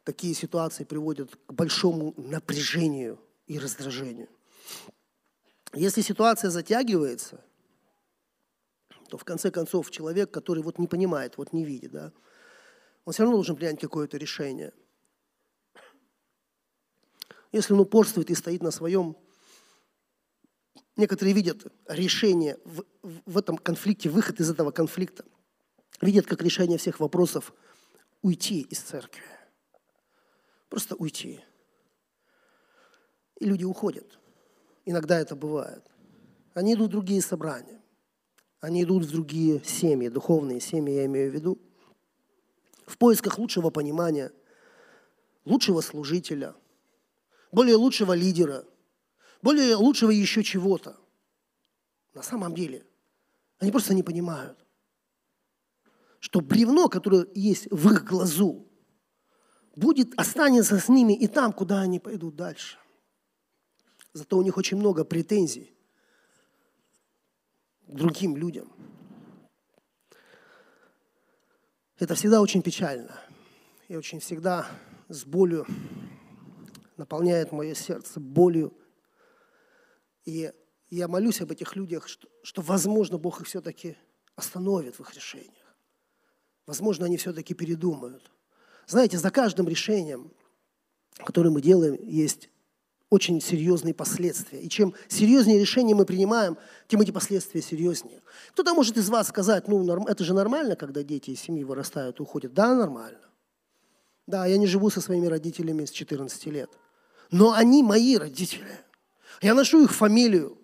такие 0.06 0.34
ситуации 0.34 0.86
приводят 0.86 1.36
к 1.46 1.52
большому 1.52 2.14
напряжению 2.16 3.20
и 3.48 3.60
раздражению. 3.60 4.30
Если 5.74 6.02
ситуация 6.02 6.50
затягивается– 6.50 7.44
то 9.10 9.18
в 9.18 9.24
конце 9.24 9.52
концов 9.52 9.92
человек, 9.92 10.32
который 10.32 10.64
вот 10.64 10.80
не 10.80 10.88
понимает, 10.88 11.38
вот 11.38 11.54
не 11.54 11.64
видит, 11.64 11.92
да, 11.92 12.12
он 13.06 13.14
все 13.14 13.24
равно 13.24 13.38
должен 13.38 13.56
принять 13.56 13.80
какое-то 13.80 14.18
решение. 14.18 14.74
Если 17.52 17.74
он 17.74 17.80
упорствует 17.80 18.30
и 18.32 18.36
стоит 18.36 18.64
на 18.64 18.72
своем, 18.72 19.16
некоторые 20.98 21.34
видят 21.34 21.72
решение 21.88 22.58
в, 22.66 22.84
в 23.04 23.38
этом 23.38 23.58
конфликте, 23.58 24.10
выход 24.10 24.40
из 24.40 24.50
этого 24.50 24.72
конфликта, 24.72 25.24
видят 26.02 26.26
как 26.26 26.42
решение 26.42 26.78
всех 26.78 27.00
вопросов 27.00 27.54
уйти 28.22 28.62
из 28.62 28.80
церкви. 28.80 29.22
Просто 30.70 30.96
уйти. 30.96 31.40
И 33.40 33.46
люди 33.46 33.64
уходят. 33.64 34.20
Иногда 34.86 35.20
это 35.20 35.36
бывает. 35.36 35.84
Они 36.54 36.74
идут 36.74 36.90
в 36.90 36.92
другие 36.92 37.22
собрания. 37.22 37.82
Они 38.62 38.84
идут 38.84 39.04
в 39.04 39.12
другие 39.12 39.64
семьи, 39.64 40.08
духовные 40.08 40.60
семьи 40.60 40.96
я 40.96 41.06
имею 41.06 41.30
в 41.32 41.36
виду, 41.36 41.60
в 42.88 42.98
поисках 42.98 43.38
лучшего 43.38 43.70
понимания, 43.70 44.32
лучшего 45.44 45.82
служителя, 45.82 46.56
более 47.52 47.76
лучшего 47.76 48.14
лидера, 48.14 48.66
более 49.42 49.76
лучшего 49.76 50.10
еще 50.10 50.44
чего-то. 50.44 50.98
На 52.16 52.24
самом 52.24 52.56
деле, 52.56 52.86
они 53.60 53.72
просто 53.72 53.94
не 53.94 54.02
понимают, 54.02 54.58
что 56.20 56.42
бревно, 56.42 56.90
которое 56.90 57.28
есть 57.36 57.68
в 57.70 57.94
их 57.94 58.04
глазу, 58.04 58.68
будет, 59.76 60.18
останется 60.18 60.80
с 60.80 60.90
ними 60.90 61.14
и 61.14 61.28
там, 61.28 61.54
куда 61.54 61.82
они 61.82 62.00
пойдут 62.00 62.36
дальше. 62.36 62.78
Зато 64.14 64.38
у 64.38 64.42
них 64.42 64.58
очень 64.58 64.78
много 64.78 65.04
претензий 65.04 65.76
другим 67.88 68.36
людям. 68.38 68.72
Это 71.98 72.16
всегда 72.16 72.42
очень 72.42 72.62
печально 72.62 73.20
и 73.88 73.96
очень 73.96 74.20
всегда 74.20 74.68
с 75.08 75.24
болью 75.24 75.66
наполняет 76.98 77.52
мое 77.52 77.74
сердце 77.74 78.20
болью. 78.20 78.74
И 80.26 80.52
я 80.90 81.08
молюсь 81.08 81.42
об 81.42 81.52
этих 81.52 81.76
людях, 81.76 82.08
что, 82.08 82.28
что 82.44 82.62
возможно, 82.62 83.18
Бог 83.18 83.42
их 83.42 83.48
все-таки 83.48 83.98
остановит 84.36 84.96
в 84.96 85.02
их 85.02 85.14
решениях. 85.14 85.76
Возможно, 86.66 87.06
они 87.06 87.18
все-таки 87.18 87.54
передумают. 87.54 88.32
Знаете, 88.88 89.18
за 89.18 89.32
каждым 89.32 89.68
решением, 89.68 90.32
которое 91.18 91.50
мы 91.50 91.62
делаем, 91.62 91.98
есть 92.02 92.50
очень 93.10 93.40
серьезные 93.42 93.94
последствия. 93.94 94.60
И 94.60 94.70
чем 94.70 94.94
серьезнее 95.08 95.60
решение 95.60 95.96
мы 95.96 96.06
принимаем, 96.06 96.58
тем 96.88 97.02
эти 97.02 97.12
последствия 97.12 97.62
серьезнее. 97.62 98.22
Кто-то 98.52 98.74
может 98.74 98.98
из 98.98 99.10
вас 99.10 99.28
сказать, 99.28 99.68
ну, 99.68 100.06
это 100.06 100.24
же 100.24 100.34
нормально, 100.34 100.76
когда 100.76 101.04
дети 101.04 101.32
из 101.32 101.40
семьи 101.40 101.64
вырастают 101.64 102.20
и 102.20 102.24
уходят. 102.24 102.54
Да, 102.54 102.76
нормально. 102.76 103.20
Да, 104.28 104.46
я 104.46 104.58
не 104.58 104.68
живу 104.68 104.90
со 104.90 105.02
своими 105.02 105.28
родителями 105.28 105.86
с 105.86 105.92
14 105.92 106.46
лет. 106.48 106.70
Но 107.32 107.54
они 107.54 107.84
мои 107.84 108.18
родители. 108.18 108.80
Я 109.42 109.54
ношу 109.54 109.84
их 109.84 109.94
фамилию. 109.94 110.58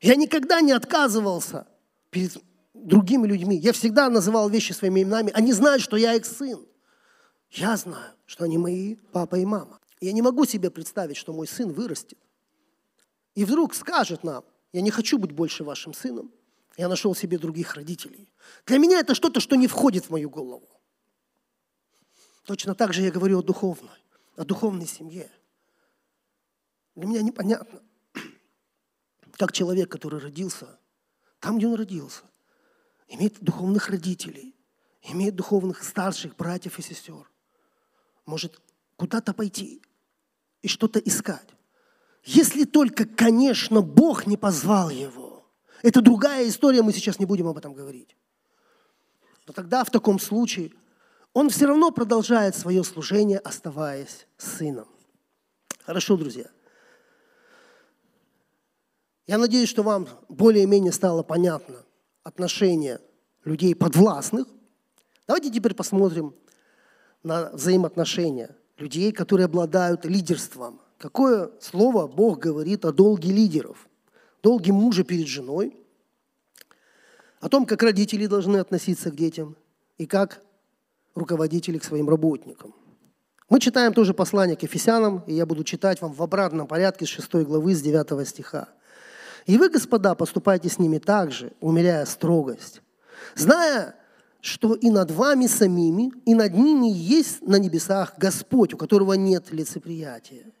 Я 0.00 0.16
никогда 0.16 0.60
не 0.60 0.72
отказывался 0.72 1.66
перед 2.10 2.36
другими 2.74 3.26
людьми. 3.26 3.56
Я 3.56 3.72
всегда 3.72 4.08
называл 4.08 4.48
вещи 4.48 4.72
своими 4.72 5.02
именами. 5.02 5.32
Они 5.34 5.52
знают, 5.52 5.82
что 5.82 5.96
я 5.96 6.14
их 6.14 6.26
сын. 6.26 6.64
Я 7.50 7.76
знаю, 7.76 8.14
что 8.26 8.44
они 8.44 8.58
мои 8.58 8.96
папа 9.12 9.36
и 9.36 9.44
мама. 9.44 9.80
Я 10.00 10.12
не 10.12 10.22
могу 10.22 10.44
себе 10.44 10.70
представить, 10.70 11.16
что 11.16 11.32
мой 11.32 11.46
сын 11.46 11.72
вырастет. 11.72 12.18
И 13.34 13.44
вдруг 13.44 13.74
скажет 13.74 14.22
нам, 14.24 14.44
я 14.72 14.80
не 14.80 14.90
хочу 14.90 15.18
быть 15.18 15.32
больше 15.32 15.64
вашим 15.64 15.94
сыном, 15.94 16.32
я 16.76 16.88
нашел 16.88 17.14
себе 17.14 17.38
других 17.38 17.74
родителей. 17.74 18.32
Для 18.66 18.78
меня 18.78 19.00
это 19.00 19.14
что-то, 19.14 19.40
что 19.40 19.56
не 19.56 19.66
входит 19.66 20.04
в 20.04 20.10
мою 20.10 20.30
голову. 20.30 20.68
Точно 22.44 22.74
так 22.74 22.92
же 22.92 23.02
я 23.02 23.10
говорю 23.10 23.40
о 23.40 23.42
духовной, 23.42 24.04
о 24.36 24.44
духовной 24.44 24.86
семье. 24.86 25.30
Для 26.94 27.06
меня 27.06 27.22
непонятно, 27.22 27.80
как 29.32 29.52
человек, 29.52 29.90
который 29.90 30.20
родился 30.20 30.78
там, 31.40 31.58
где 31.58 31.66
он 31.66 31.74
родился, 31.74 32.22
имеет 33.08 33.40
духовных 33.40 33.88
родителей, 33.88 34.54
имеет 35.02 35.34
духовных 35.36 35.82
старших 35.84 36.36
братьев 36.36 36.78
и 36.78 36.82
сестер, 36.82 37.30
может 38.28 38.60
куда-то 38.96 39.32
пойти 39.32 39.82
и 40.62 40.68
что-то 40.68 40.98
искать. 41.00 41.48
Если 42.24 42.64
только, 42.64 43.06
конечно, 43.06 43.80
Бог 43.80 44.26
не 44.26 44.36
позвал 44.36 44.90
его. 44.90 45.46
Это 45.82 46.02
другая 46.02 46.46
история, 46.46 46.82
мы 46.82 46.92
сейчас 46.92 47.18
не 47.18 47.24
будем 47.26 47.48
об 47.48 47.56
этом 47.56 47.72
говорить. 47.72 48.16
Но 49.46 49.52
тогда 49.52 49.82
в 49.82 49.90
таком 49.90 50.18
случае 50.18 50.72
он 51.32 51.48
все 51.48 51.66
равно 51.66 51.90
продолжает 51.90 52.54
свое 52.54 52.84
служение, 52.84 53.38
оставаясь 53.38 54.26
сыном. 54.36 54.88
Хорошо, 55.84 56.16
друзья. 56.16 56.50
Я 59.26 59.38
надеюсь, 59.38 59.68
что 59.68 59.82
вам 59.82 60.08
более-менее 60.28 60.92
стало 60.92 61.22
понятно 61.22 61.84
отношение 62.24 63.00
людей 63.44 63.74
подвластных. 63.74 64.46
Давайте 65.26 65.50
теперь 65.50 65.74
посмотрим 65.74 66.34
на 67.22 67.50
взаимоотношения 67.50 68.56
людей, 68.76 69.12
которые 69.12 69.46
обладают 69.46 70.04
лидерством. 70.04 70.80
Какое 70.98 71.50
слово 71.60 72.06
Бог 72.06 72.38
говорит 72.38 72.84
о 72.84 72.92
долге 72.92 73.32
лидеров? 73.32 73.88
Долге 74.42 74.72
мужа 74.72 75.04
перед 75.04 75.26
женой, 75.26 75.76
о 77.40 77.48
том, 77.48 77.66
как 77.66 77.82
родители 77.82 78.26
должны 78.26 78.56
относиться 78.58 79.10
к 79.10 79.16
детям 79.16 79.56
и 79.96 80.06
как 80.06 80.42
руководители 81.14 81.78
к 81.78 81.84
своим 81.84 82.08
работникам. 82.08 82.74
Мы 83.48 83.60
читаем 83.60 83.94
тоже 83.94 84.12
послание 84.12 84.56
к 84.56 84.62
Ефесянам, 84.62 85.24
и 85.26 85.34
я 85.34 85.46
буду 85.46 85.64
читать 85.64 86.00
вам 86.00 86.12
в 86.12 86.22
обратном 86.22 86.66
порядке 86.66 87.06
с 87.06 87.08
6 87.08 87.34
главы, 87.46 87.74
с 87.74 87.80
9 87.80 88.28
стиха. 88.28 88.68
«И 89.46 89.56
вы, 89.56 89.70
господа, 89.70 90.14
поступайте 90.14 90.68
с 90.68 90.78
ними 90.78 90.98
так 90.98 91.32
же, 91.32 91.52
умеряя 91.60 92.04
строгость, 92.04 92.82
зная, 93.34 93.96
что 94.40 94.74
и 94.74 94.90
над 94.90 95.10
вами 95.10 95.46
самими, 95.46 96.12
и 96.24 96.34
над 96.34 96.54
ними 96.54 96.90
есть 96.90 97.42
на 97.42 97.56
небесах 97.56 98.14
Господь, 98.18 98.74
у 98.74 98.76
которого 98.76 99.14
нет 99.14 99.52
лицеприятия. 99.52 100.52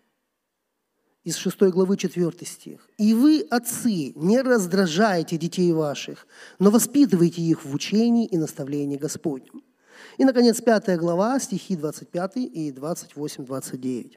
Из 1.24 1.36
6 1.36 1.60
главы 1.62 1.96
4 1.96 2.32
стих. 2.46 2.88
«И 2.96 3.12
вы, 3.12 3.46
отцы, 3.50 4.12
не 4.14 4.40
раздражайте 4.40 5.36
детей 5.36 5.72
ваших, 5.72 6.26
но 6.58 6.70
воспитывайте 6.70 7.42
их 7.42 7.64
в 7.64 7.74
учении 7.74 8.26
и 8.26 8.38
наставлении 8.38 8.96
Господнем». 8.96 9.62
И, 10.16 10.24
наконец, 10.24 10.60
5 10.60 10.96
глава, 10.98 11.38
стихи 11.38 11.76
25 11.76 12.36
и 12.36 12.72
28-29. 12.72 14.16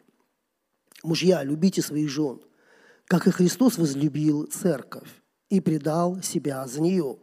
«Мужья, 1.03 1.43
любите 1.43 1.81
своих 1.81 2.09
жен, 2.09 2.39
как 3.07 3.27
и 3.27 3.31
Христос 3.31 3.77
возлюбил 3.77 4.45
церковь 4.45 5.09
и 5.49 5.59
предал 5.59 6.21
себя 6.23 6.65
за 6.67 6.81
нее, 6.81 7.17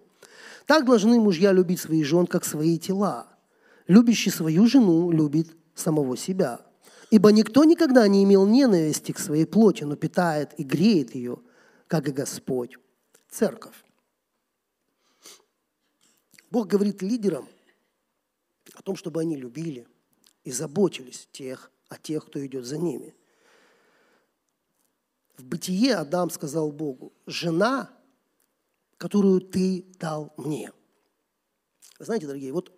так 0.69 0.85
должны 0.85 1.19
мужья 1.19 1.53
любить 1.53 1.81
своих 1.81 2.05
жен, 2.05 2.27
как 2.27 2.45
свои 2.45 2.79
тела. 2.79 3.27
Любящий 3.87 4.29
свою 4.29 4.67
жену 4.67 5.11
любит 5.11 5.57
самого 5.75 6.15
себя. 6.15 6.61
Ибо 7.11 7.33
никто 7.33 7.65
никогда 7.65 8.07
не 8.07 8.23
имел 8.23 8.47
ненависти 8.47 9.13
к 9.13 9.19
своей 9.19 9.47
плоти, 9.47 9.85
но 9.85 9.97
питает 9.97 10.53
и 10.59 10.63
греет 10.65 11.15
ее, 11.15 11.39
как 11.87 12.07
и 12.07 12.13
Господь, 12.13 12.77
церковь. 13.31 13.83
Бог 16.51 16.67
говорит 16.67 17.01
лидерам 17.01 17.49
о 18.75 18.83
том, 18.83 18.95
чтобы 18.95 19.23
они 19.23 19.37
любили 19.37 19.89
и 20.45 20.53
заботились 20.53 21.31
тех, 21.33 21.71
о 21.89 21.97
тех, 21.97 22.27
кто 22.27 22.45
идет 22.45 22.67
за 22.67 22.77
ними. 22.77 23.15
В 25.39 25.45
бытие 25.45 25.95
Адам 25.95 26.29
сказал 26.29 26.73
Богу, 26.73 27.15
жена, 27.25 27.91
которую 28.99 29.41
ты 29.41 29.87
дал 29.99 30.35
мне. 30.37 30.73
знаете, 31.99 32.27
дорогие, 32.27 32.53
вот 32.53 32.73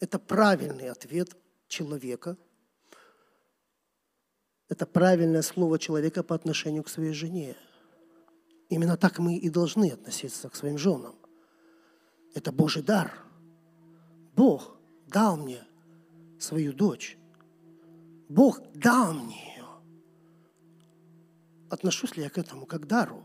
это 0.00 0.18
правильный 0.18 0.90
ответ 0.90 1.36
человека, 1.68 2.36
это 4.68 4.86
правильное 4.86 5.42
слово 5.42 5.78
человека 5.78 6.22
по 6.22 6.34
отношению 6.34 6.82
к 6.82 6.88
своей 6.88 7.12
жене. 7.12 7.56
Именно 8.68 8.96
так 8.96 9.18
мы 9.18 9.36
и 9.36 9.50
должны 9.50 9.90
относиться 9.90 10.48
к 10.48 10.56
своим 10.56 10.78
женам. 10.78 11.14
Это 12.34 12.52
Божий 12.52 12.82
дар. 12.82 13.12
Бог 14.34 14.76
дал 15.06 15.36
мне 15.36 15.62
свою 16.40 16.72
дочь. 16.72 17.18
Бог 18.28 18.62
дал 18.72 19.12
мне 19.12 19.56
ее. 19.56 19.66
Отношусь 21.68 22.16
ли 22.16 22.22
я 22.22 22.30
к 22.30 22.38
этому 22.38 22.64
как 22.64 22.86
дару? 22.86 23.24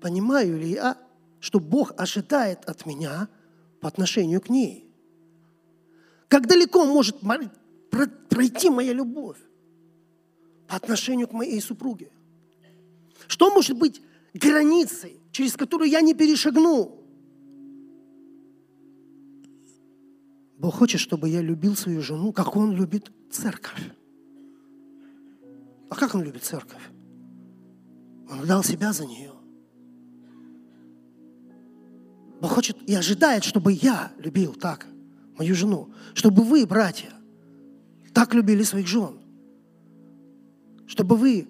Понимаю 0.00 0.58
ли 0.58 0.70
я, 0.70 0.96
что 1.40 1.60
Бог 1.60 1.92
ожидает 1.96 2.64
от 2.64 2.86
меня 2.86 3.28
по 3.80 3.88
отношению 3.88 4.40
к 4.40 4.48
ней? 4.48 4.88
Как 6.28 6.46
далеко 6.46 6.84
может 6.84 7.20
пройти 8.28 8.70
моя 8.70 8.92
любовь 8.92 9.38
по 10.66 10.76
отношению 10.76 11.26
к 11.26 11.32
моей 11.32 11.60
супруге? 11.60 12.10
Что 13.26 13.50
может 13.50 13.76
быть 13.78 14.02
границей, 14.34 15.20
через 15.32 15.56
которую 15.56 15.90
я 15.90 16.00
не 16.00 16.14
перешагну? 16.14 16.94
Бог 20.58 20.74
хочет, 20.74 21.00
чтобы 21.00 21.28
я 21.28 21.40
любил 21.40 21.76
свою 21.76 22.02
жену, 22.02 22.32
как 22.32 22.56
Он 22.56 22.74
любит 22.74 23.10
церковь. 23.30 23.92
А 25.88 25.94
как 25.94 26.14
Он 26.14 26.22
любит 26.22 26.42
церковь? 26.42 26.82
Он 28.28 28.44
дал 28.46 28.62
себя 28.62 28.92
за 28.92 29.06
нее. 29.06 29.37
Бог 32.40 32.52
хочет 32.52 32.76
и 32.86 32.94
ожидает, 32.94 33.44
чтобы 33.44 33.72
я 33.72 34.12
любил 34.18 34.54
так 34.54 34.86
мою 35.36 35.54
жену, 35.54 35.90
чтобы 36.14 36.42
вы, 36.42 36.66
братья, 36.66 37.12
так 38.12 38.34
любили 38.34 38.62
своих 38.62 38.86
жен, 38.86 39.18
чтобы 40.86 41.16
вы 41.16 41.48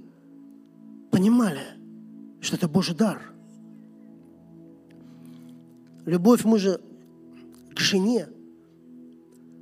понимали, 1.11 1.63
что 2.41 2.57
это 2.57 2.69
Божий 2.69 2.95
дар. 2.95 3.33
Любовь 6.05 6.45
мужа 6.45 6.81
к 7.75 7.79
жене 7.79 8.29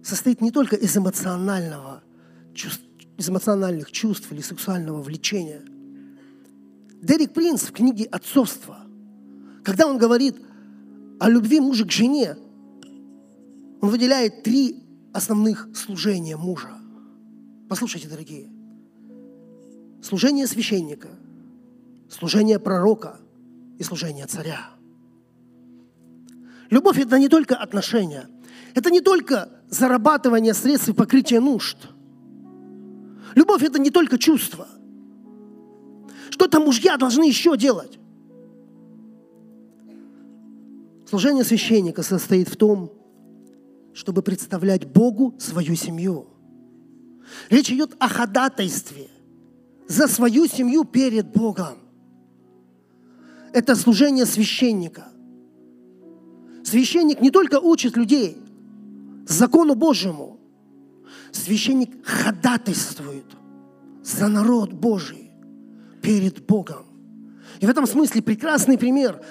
состоит 0.02 0.40
не 0.40 0.52
только 0.52 0.76
из 0.76 0.96
эмоционального, 0.96 2.02
чувств, 2.54 2.84
из 3.16 3.28
эмоциональных 3.28 3.90
чувств 3.90 4.30
или 4.30 4.40
сексуального 4.40 5.02
влечения. 5.02 5.62
Дерек 7.02 7.32
Принц 7.32 7.62
в 7.62 7.72
книге 7.72 8.04
«Отцовство», 8.04 8.78
когда 9.64 9.86
он 9.88 9.98
говорит 9.98 10.36
о 11.18 11.30
любви 11.30 11.60
мужа 11.60 11.84
к 11.84 11.92
жене, 11.92 12.36
он 13.80 13.90
выделяет 13.90 14.42
три 14.42 14.82
основных 15.12 15.68
служения 15.74 16.36
мужа. 16.36 16.70
Послушайте, 17.68 18.08
дорогие. 18.08 18.48
Служение 20.02 20.46
священника, 20.46 21.08
служение 22.08 22.58
пророка 22.58 23.18
и 23.78 23.82
служение 23.82 24.26
царя. 24.26 24.70
Любовь– 26.70 26.98
это 27.00 27.18
не 27.18 27.28
только 27.28 27.56
отношения, 27.56 28.28
это 28.74 28.90
не 28.90 29.00
только 29.00 29.48
зарабатывание 29.68 30.54
средств 30.54 30.88
и 30.88 30.92
покрытие 30.92 31.40
нужд. 31.40 31.78
Любовь– 33.34 33.62
это 33.64 33.78
не 33.78 33.90
только 33.90 34.18
чувство. 34.18 34.68
Что-то 36.30 36.60
мужья 36.60 36.96
должны 36.96 37.24
еще 37.24 37.56
делать. 37.56 37.98
Служение 41.08 41.44
священника 41.44 42.02
состоит 42.02 42.48
в 42.48 42.56
том, 42.56 42.92
чтобы 43.94 44.22
представлять 44.22 44.86
Богу 44.86 45.34
свою 45.38 45.76
семью. 45.76 46.26
Речь 47.48 47.70
идет 47.70 47.94
о 48.00 48.08
ходатайстве 48.08 49.08
за 49.86 50.08
свою 50.08 50.46
семью 50.46 50.84
перед 50.84 51.26
Богом. 51.28 51.78
Это 53.52 53.76
служение 53.76 54.26
священника. 54.26 55.08
Священник 56.64 57.20
не 57.20 57.30
только 57.30 57.60
учит 57.60 57.96
людей 57.96 58.36
закону 59.28 59.76
Божьему, 59.76 60.40
священник 61.30 62.04
ходатайствует 62.04 63.24
за 64.02 64.26
народ 64.26 64.72
Божий 64.72 65.30
перед 66.02 66.44
Богом. 66.44 66.84
И 67.60 67.66
в 67.66 67.68
этом 67.68 67.86
смысле 67.86 68.22
прекрасный 68.22 68.76
пример 68.76 69.22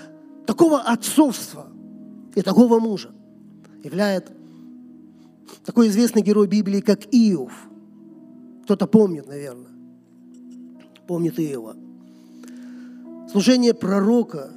такого 0.45 0.79
отцовства 0.81 1.67
и 2.35 2.41
такого 2.41 2.79
мужа 2.79 3.11
является 3.83 4.33
такой 5.63 5.87
известный 5.87 6.21
герой 6.21 6.47
Библии, 6.47 6.81
как 6.81 7.05
Иов. 7.11 7.51
Кто-то 8.63 8.87
помнит, 8.87 9.27
наверное. 9.27 9.71
Помнит 11.07 11.39
Иова. 11.39 11.75
Служение 13.29 13.73
пророка 13.73 14.51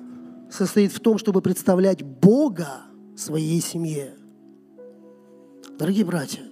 состоит 0.50 0.92
в 0.92 1.00
том, 1.00 1.18
чтобы 1.18 1.42
представлять 1.42 2.02
Бога 2.02 2.82
своей 3.16 3.60
семье. 3.60 4.14
Дорогие 5.78 6.04
братья, 6.04 6.42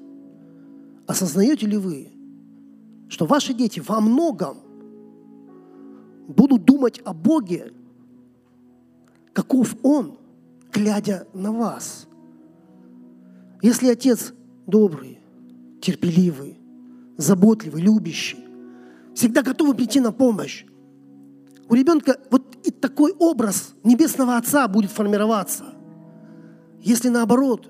осознаете 1.06 1.66
ли 1.66 1.76
вы, 1.76 2.12
что 3.08 3.26
ваши 3.26 3.54
дети 3.54 3.80
во 3.80 4.00
многом 4.00 4.58
будут 6.28 6.64
думать 6.64 7.00
о 7.04 7.14
Боге, 7.14 7.72
каков 9.36 9.76
Он, 9.84 10.18
глядя 10.72 11.28
на 11.32 11.52
вас– 11.52 12.08
если 13.62 13.88
отец 13.88 14.32
добрый, 14.66 15.18
терпеливый, 15.80 16.58
заботливый, 17.16 17.82
любящий, 17.82 18.44
всегда 19.14 19.42
готовый 19.42 19.74
прийти 19.74 19.98
на 19.98 20.12
помощь, 20.12 20.64
у 21.68 21.74
ребенка 21.74 22.16
вот 22.30 22.56
и 22.64 22.70
такой 22.70 23.12
образ 23.12 23.74
небесного 23.82 24.36
отца 24.36 24.68
будет 24.68 24.90
формироваться. 24.90 25.64
Если 26.80 27.08
наоборот, 27.08 27.68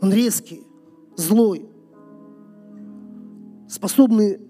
он 0.00 0.12
резкий, 0.12 0.62
злой, 1.16 1.68
способный 3.68 4.40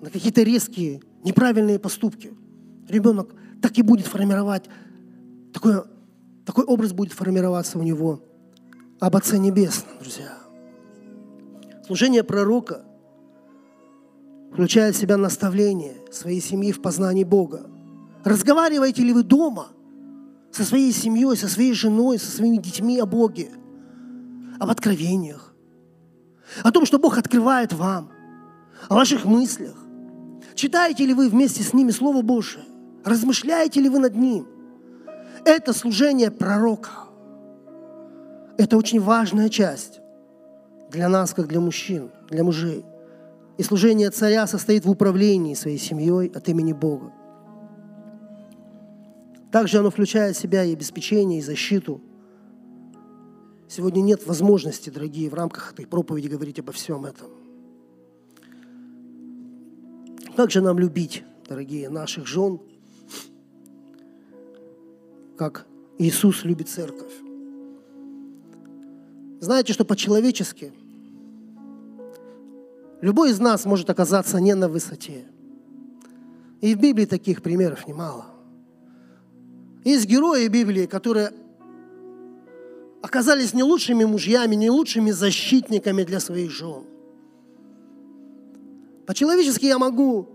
на 0.00 0.10
какие-то 0.10 0.42
резкие, 0.42 1.00
неправильные 1.24 1.78
поступки, 1.78 2.32
ребенок 2.88 3.34
так 3.62 3.76
и 3.78 3.82
будет 3.82 4.06
формировать, 4.06 4.64
такой, 5.52 5.82
такой 6.44 6.64
образ 6.64 6.92
будет 6.92 7.12
формироваться 7.12 7.78
у 7.78 7.82
него 7.82 8.22
об 9.00 9.16
Отце 9.16 9.38
Небесном, 9.38 9.98
друзья. 10.00 10.38
Служение 11.86 12.22
пророка 12.22 12.84
включает 14.52 14.94
в 14.94 14.98
себя 14.98 15.16
наставление 15.16 15.96
своей 16.10 16.40
семьи 16.40 16.72
в 16.72 16.82
познании 16.82 17.24
Бога. 17.24 17.70
Разговариваете 18.24 19.02
ли 19.02 19.12
вы 19.12 19.22
дома 19.22 19.68
со 20.50 20.64
своей 20.64 20.92
семьей, 20.92 21.36
со 21.36 21.48
своей 21.48 21.72
женой, 21.72 22.18
со 22.18 22.30
своими 22.30 22.56
детьми 22.56 22.98
о 22.98 23.06
Боге, 23.06 23.50
об 24.58 24.70
откровениях, 24.70 25.54
о 26.62 26.72
том, 26.72 26.86
что 26.86 26.98
Бог 26.98 27.18
открывает 27.18 27.72
вам, 27.72 28.10
о 28.88 28.94
ваших 28.94 29.24
мыслях? 29.24 29.76
Читаете 30.54 31.06
ли 31.06 31.14
вы 31.14 31.28
вместе 31.28 31.62
с 31.62 31.72
ними 31.72 31.90
Слово 31.90 32.22
Божие? 32.22 32.64
Размышляете 33.04 33.80
ли 33.80 33.88
вы 33.88 33.98
над 33.98 34.14
ним? 34.14 34.46
Это 35.44 35.72
служение 35.72 36.30
пророка– 36.30 36.90
это 38.58 38.76
очень 38.76 39.00
важная 39.00 39.48
часть 39.48 40.00
для 40.90 41.08
нас, 41.08 41.32
как 41.32 41.46
для 41.46 41.60
мужчин, 41.60 42.10
для 42.28 42.42
мужей. 42.42 42.84
И 43.56 43.62
служение 43.62 44.10
царя 44.10 44.48
состоит 44.48 44.84
в 44.84 44.90
управлении 44.90 45.54
своей 45.54 45.78
семьей 45.78 46.28
от 46.34 46.48
имени 46.48 46.72
Бога. 46.72 47.12
Также 49.52 49.78
оно 49.78 49.90
включает 49.90 50.36
в 50.36 50.40
себя 50.40 50.64
и 50.64 50.72
обеспечение, 50.72 51.38
и 51.38 51.42
защиту. 51.42 52.00
Сегодня 53.68 54.00
нет 54.00 54.26
возможности, 54.26 54.90
дорогие, 54.90 55.30
в 55.30 55.34
рамках 55.34 55.72
этой 55.72 55.86
проповеди 55.86 56.26
говорить 56.26 56.58
обо 56.58 56.72
всем 56.72 57.04
этом. 57.04 57.28
Как 60.36 60.50
же 60.50 60.60
нам 60.60 60.78
любить, 60.80 61.22
дорогие, 61.48 61.90
наших 61.90 62.26
жен, 62.26 62.60
как 65.38 65.66
Иисус 65.98 66.44
любит 66.44 66.68
церковь? 66.68 67.12
Знаете, 69.40 69.72
что 69.72 69.84
по-человечески 69.84 70.72
любой 73.00 73.30
из 73.30 73.38
нас 73.38 73.64
может 73.64 73.88
оказаться 73.88 74.40
не 74.40 74.54
на 74.54 74.68
высоте. 74.68 75.24
И 76.60 76.74
в 76.74 76.80
Библии 76.80 77.06
таких 77.06 77.40
примеров 77.40 77.86
немало. 77.86 78.26
Есть 79.84 80.06
герои 80.06 80.48
Библии, 80.48 80.86
которые 80.86 81.32
оказались 83.00 83.54
не 83.54 83.62
лучшими 83.62 84.04
мужьями, 84.04 84.56
не 84.56 84.70
лучшими 84.70 85.12
защитниками 85.12 86.02
для 86.02 86.18
своих 86.18 86.50
жен. 86.50 86.82
По-человечески 89.06 89.66
я 89.66 89.78
могу 89.78 90.28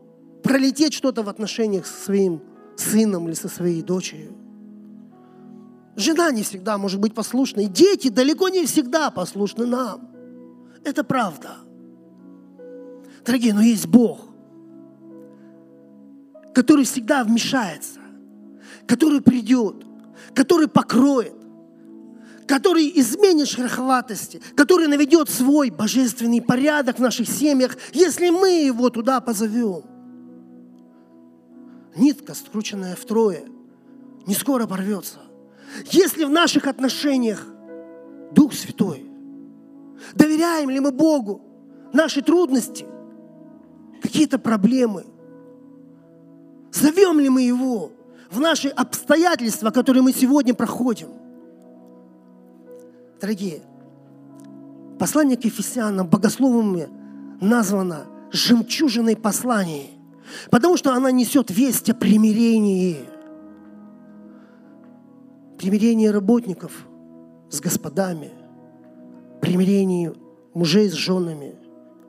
пролететь 0.43 0.93
что-то 0.93 1.23
в 1.23 1.29
отношениях 1.29 1.85
со 1.85 2.05
своим 2.05 2.41
сыном 2.77 3.27
или 3.27 3.35
со 3.35 3.49
своей 3.49 3.81
дочерью. 3.81 4.42
Жена 5.95 6.31
не 6.31 6.43
всегда 6.43 6.77
может 6.77 6.99
быть 6.99 7.13
послушной. 7.13 7.65
Дети 7.65 8.09
далеко 8.09 8.49
не 8.49 8.65
всегда 8.65 9.11
послушны 9.11 9.65
нам. 9.65 10.09
Это 10.83 11.03
правда. 11.03 11.57
Дорогие, 13.25 13.53
но 13.53 13.61
есть 13.61 13.87
Бог, 13.87 14.25
который 16.53 16.83
всегда 16.83 17.23
вмешается, 17.23 17.99
который 18.85 19.21
придет, 19.21 19.85
который 20.33 20.67
покроет, 20.67 21.33
который 22.47 22.91
изменит 22.95 23.47
шероховатости, 23.47 24.41
который 24.55 24.87
наведет 24.87 25.29
свой 25.29 25.69
божественный 25.69 26.41
порядок 26.41 26.97
в 26.97 27.01
наших 27.01 27.29
семьях, 27.29 27.77
если 27.93 28.29
мы 28.29 28.65
его 28.65 28.89
туда 28.89 29.21
позовем. 29.21 29.83
Нитка, 31.95 32.33
скрученная 32.33 32.95
втрое, 32.95 33.45
не 34.25 34.33
скоро 34.33 34.67
порвется. 34.67 35.19
Если 35.91 36.23
в 36.25 36.29
наших 36.29 36.67
отношениях 36.67 37.45
Дух 38.31 38.53
Святой, 38.53 39.05
доверяем 40.13 40.69
ли 40.69 40.79
мы 40.79 40.91
Богу 40.91 41.41
наши 41.93 42.21
трудности, 42.21 42.85
какие-то 44.01 44.39
проблемы, 44.39 45.05
зовем 46.71 47.19
ли 47.19 47.29
мы 47.29 47.41
Его 47.43 47.91
в 48.31 48.39
наши 48.39 48.67
обстоятельства, 48.67 49.69
которые 49.69 50.03
мы 50.03 50.11
сегодня 50.13 50.53
проходим– 50.53 51.09
Дорогие, 53.23 53.61
послание 54.99 55.37
к 55.37 55.45
Ефесянам 55.45 56.09
богословами 56.09 56.89
названо 57.39 58.03
жемчужиной 58.33 59.15
посланий, 59.15 59.91
потому 60.51 60.75
что 60.75 60.93
она 60.93 61.09
несет 61.09 61.49
весть 61.49 61.89
о 61.89 61.95
примирении. 61.95 62.97
Примирение 65.63 66.11
работников 66.11 66.73
с 67.49 67.61
господами, 67.61 68.31
примирение 69.39 70.13
мужей 70.53 70.89
с 70.89 70.91
женами, 70.91 71.55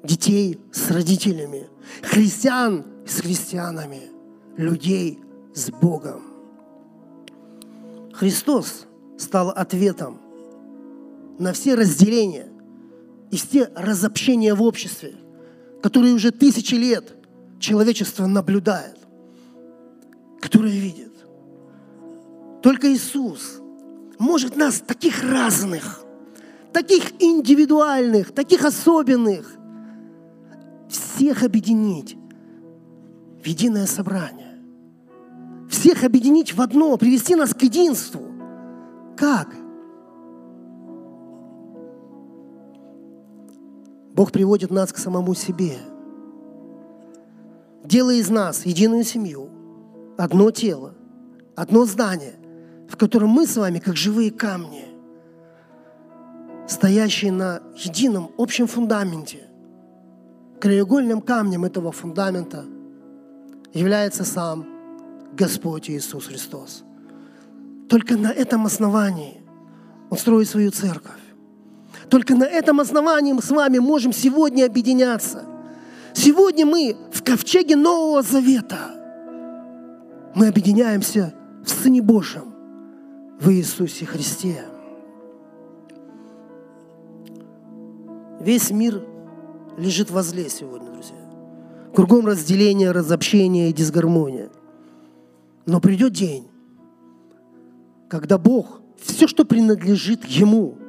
детей 0.02 0.58
с 0.72 0.90
родителями, 0.90 1.68
христиан 2.02 2.84
с 3.06 3.20
христианами, 3.20 4.10
людей 4.56 5.20
с 5.54 5.70
Богом. 5.70 6.24
Христос 8.12 8.86
стал 9.18 9.50
ответом 9.50 10.18
на 11.38 11.52
все 11.52 11.76
разделения 11.76 12.48
и 13.30 13.36
все 13.36 13.70
разобщения 13.76 14.52
в 14.54 14.62
обществе, 14.62 15.14
которые 15.80 16.12
уже 16.14 16.32
тысячи 16.32 16.74
лет 16.74 17.14
человечество 17.60 18.26
наблюдает, 18.26 18.98
которые 20.40 20.76
видит. 20.76 21.13
Только 22.64 22.90
Иисус 22.90 23.60
может 24.18 24.56
нас 24.56 24.80
таких 24.80 25.22
разных, 25.22 26.02
таких 26.72 27.12
индивидуальных, 27.20 28.32
таких 28.32 28.64
особенных, 28.64 29.54
всех 30.88 31.42
объединить 31.42 32.16
в 33.42 33.46
единое 33.46 33.84
собрание. 33.84 34.62
Всех 35.68 36.04
объединить 36.04 36.54
в 36.54 36.62
одно, 36.62 36.96
привести 36.96 37.34
нас 37.34 37.52
к 37.52 37.62
единству. 37.62 38.22
Как? 39.14 39.54
Бог 44.14 44.32
приводит 44.32 44.70
нас 44.70 44.90
к 44.90 44.96
самому 44.96 45.34
себе, 45.34 45.76
делая 47.84 48.14
из 48.16 48.30
нас 48.30 48.64
единую 48.64 49.04
семью, 49.04 49.50
одно 50.16 50.50
тело, 50.50 50.94
одно 51.56 51.84
здание, 51.84 52.36
в 52.88 52.96
котором 52.96 53.30
мы 53.30 53.46
с 53.46 53.56
вами, 53.56 53.78
как 53.78 53.96
живые 53.96 54.30
камни, 54.30 54.84
стоящие 56.66 57.32
на 57.32 57.60
едином 57.76 58.30
общем 58.38 58.66
фундаменте. 58.66 59.48
Краеугольным 60.60 61.20
камнем 61.20 61.64
этого 61.64 61.92
фундамента 61.92 62.64
является 63.72 64.24
сам 64.24 64.66
Господь 65.32 65.90
Иисус 65.90 66.26
Христос. 66.26 66.84
Только 67.88 68.16
на 68.16 68.32
этом 68.32 68.64
основании 68.66 69.40
Он 70.10 70.16
строит 70.16 70.48
свою 70.48 70.70
церковь. 70.70 71.20
Только 72.08 72.34
на 72.34 72.44
этом 72.44 72.80
основании 72.80 73.32
мы 73.32 73.42
с 73.42 73.50
вами 73.50 73.78
можем 73.78 74.12
сегодня 74.12 74.66
объединяться. 74.66 75.44
Сегодня 76.14 76.64
мы 76.64 76.96
в 77.12 77.22
ковчеге 77.22 77.76
Нового 77.76 78.22
Завета. 78.22 78.94
Мы 80.34 80.48
объединяемся 80.48 81.34
в 81.64 81.68
Сыне 81.68 82.02
Божьем, 82.02 82.53
в 83.40 83.50
Иисусе 83.50 84.06
Христе. 84.06 84.64
Весь 88.40 88.70
мир 88.70 89.02
лежит 89.76 90.10
во 90.10 90.22
зле 90.22 90.48
сегодня, 90.48 90.90
друзья. 90.90 91.16
Кругом 91.94 92.26
разделение, 92.26 92.90
разобщение 92.90 93.70
и 93.70 93.72
дисгармония. 93.72 94.50
Но 95.66 95.80
придет 95.80 96.12
день, 96.12 96.48
когда 98.08 98.38
Бог 98.38 98.80
все, 99.00 99.26
что 99.26 99.44
принадлежит 99.44 100.24
Ему– 100.24 100.78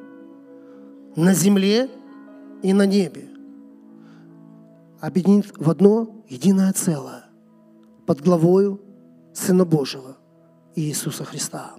на 1.16 1.34
земле 1.34 1.90
и 2.62 2.74
на 2.74 2.86
небе 2.86 3.30
объединит 5.00 5.54
в 5.58 5.70
одно 5.70 6.24
единое 6.28 6.74
целое 6.74 7.26
под 8.06 8.22
главою 8.22 8.82
Сына 9.34 9.66
Божьего 9.66 10.18
Иисуса 10.76 11.24
Христа. 11.24 11.76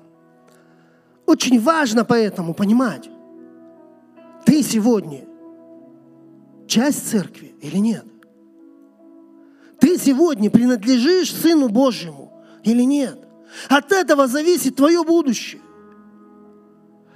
Очень 1.26 1.60
важно 1.60 2.04
поэтому 2.04 2.54
понимать, 2.54 3.10
ты 4.44 4.62
сегодня 4.62 5.24
часть 6.68 7.08
церкви 7.08 7.54
или 7.60 7.78
нет. 7.78 8.04
Ты 9.80 9.98
сегодня 9.98 10.50
принадлежишь 10.50 11.34
Сыну 11.34 11.68
Божьему 11.68 12.32
или 12.62 12.82
нет. 12.82 13.18
От 13.68 13.92
этого 13.92 14.28
зависит 14.28 14.76
твое 14.76 15.02
будущее. 15.02 15.60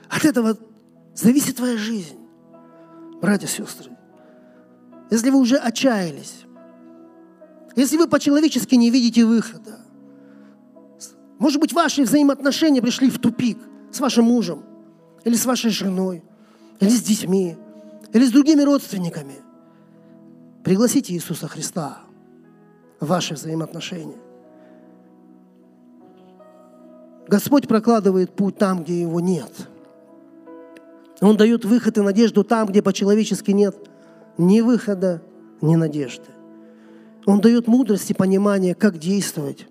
От 0.08 0.24
этого 0.24 0.58
зависит 1.14 1.56
твоя 1.56 1.76
жизнь. 1.76 2.18
Братья 3.20 3.46
и 3.46 3.50
сестры, 3.50 3.90
если 5.11 5.30
вы 5.30 5.38
уже 5.38 5.56
отчаялись, 5.56 6.46
если 7.76 7.96
вы 7.96 8.08
по-человечески 8.08 8.74
не 8.74 8.90
видите 8.90 9.24
выхода, 9.24 9.78
может 11.38 11.61
быть, 11.61 11.72
ваши 11.72 12.02
взаимоотношения 12.02 12.82
пришли 12.82 13.08
в 13.08 13.18
тупик 13.18 13.58
с 13.91 14.01
вашим 14.01 14.24
мужем, 14.24 14.62
или 15.24 15.34
с 15.34 15.47
вашей 15.47 15.70
женой, 15.70 16.22
или 16.80 16.91
с 16.91 17.03
детьми, 17.03 17.57
или 18.12 18.24
с 18.24 18.30
другими 18.30 18.62
родственниками. 18.62 19.36
Пригласите 20.64 21.14
Иисуса 21.14 21.49
Христа 21.49 21.99
в 23.01 23.07
ваши 23.07 23.34
взаимоотношения. 23.34 24.18
Господь 27.28 27.68
прокладывает 27.68 28.32
путь 28.32 28.59
там, 28.59 28.82
где 28.82 29.01
его 29.01 29.20
нет– 29.20 29.53
он 31.20 31.36
дает 31.36 31.64
выход 31.64 31.99
и 31.99 32.01
надежду 32.01 32.45
там, 32.45 32.66
где 32.66 32.82
по-человечески 32.82 33.51
нет 33.51 33.76
ни 34.38 34.61
выхода, 34.62 35.22
ни 35.61 35.76
надежды. 35.76 36.24
Он 37.26 37.41
дает 37.41 37.66
мудрость 37.66 38.11
и 38.11 38.14
понимание, 38.14 38.74
как 38.74 38.99
действовать, 38.99 39.66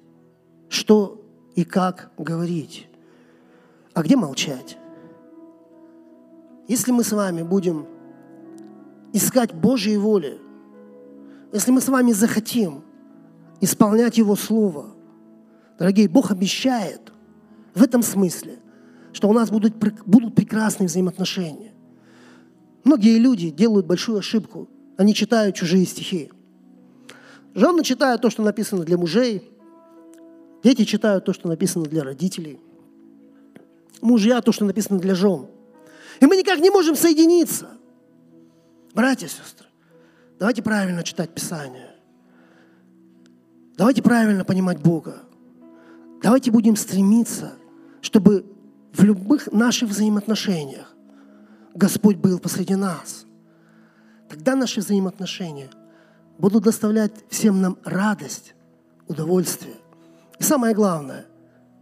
что 0.70 1.20
и 1.56 1.64
как 1.64 2.12
говорить. 2.18 2.88
А 3.94 4.04
где 4.04 4.16
молчать? 4.16 4.78
Если 6.68 6.92
мы 6.92 7.04
с 7.04 7.12
вами 7.12 7.42
будем 7.42 7.88
искать 9.14 9.54
Божьей 9.54 9.98
воли, 9.98 10.40
если 11.52 11.72
мы 11.72 11.82
с 11.82 11.90
вами 11.90 12.12
захотим 12.12 12.84
исполнять 13.62 14.18
Его 14.18 14.36
Слово, 14.36 14.88
дорогие, 15.78 16.08
Бог 16.08 16.32
обещает 16.32 17.12
в 17.74 17.84
этом 17.84 18.04
смысле– 18.04 18.60
что 19.14 19.30
у 19.30 19.34
нас 19.34 19.50
будут, 19.50 19.76
будут 20.06 20.36
прекрасные 20.36 20.88
взаимоотношения. 20.88 21.74
Многие 22.84 23.18
люди 23.18 23.50
делают 23.50 23.86
большую 23.86 24.20
ошибку. 24.20 24.70
Они 24.98 25.14
читают 25.14 25.56
чужие 25.56 25.86
стихи. 25.86 26.32
Жены 27.54 27.84
читают 27.84 28.22
то, 28.22 28.30
что 28.30 28.44
написано 28.44 28.84
для 28.84 28.98
мужей. 28.98 29.52
Дети 30.64 30.84
читают 30.84 31.26
то, 31.26 31.34
что 31.34 31.48
написано 31.48 31.86
для 31.86 32.04
родителей. 32.04 32.60
Мужья 34.02 34.42
то, 34.42 34.52
что 34.52 34.66
написано 34.66 35.00
для 35.00 35.16
жен. 35.16 35.48
И 36.20 36.26
мы 36.26 36.38
никак 36.38 36.60
не 36.60 36.70
можем 36.70 36.96
соединиться. 36.96 37.70
Братья 38.94 39.28
и 39.28 39.30
сестры, 39.30 39.68
Давайте 40.40 40.64
правильно 40.64 41.04
читать 41.04 41.34
Писание. 41.34 41.96
Давайте 43.78 44.02
правильно 44.02 44.46
понимать 44.46 44.80
Бога. 44.80 45.24
Давайте 46.24 46.50
будем 46.50 46.78
стремиться, 46.78 47.54
чтобы 48.02 48.46
в 48.94 49.04
любых 49.04 49.52
наших 49.52 49.90
взаимоотношениях 49.90 50.94
Господь 51.76 52.18
был 52.18 52.40
посреди 52.40 52.76
нас. 52.76 53.26
Тогда 54.30 54.56
наши 54.56 54.80
взаимоотношения 54.80 55.70
будут 56.38 56.64
доставлять 56.64 57.12
всем 57.30 57.62
нам 57.62 57.78
радость, 57.84 58.54
удовольствие. 59.08 59.76
И 60.40 60.44
самое 60.44 60.74
главное, 60.74 61.26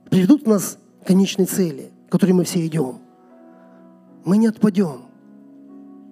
приведут 0.10 0.48
нас 0.48 0.80
к 1.04 1.08
конечной 1.08 1.46
цели, 1.46 1.92
к 2.08 2.12
которой 2.12 2.32
мы 2.32 2.44
все 2.44 2.66
идем. 2.66 3.00
Мы 4.26 4.38
не 4.38 4.48
отпадем, 4.48 5.06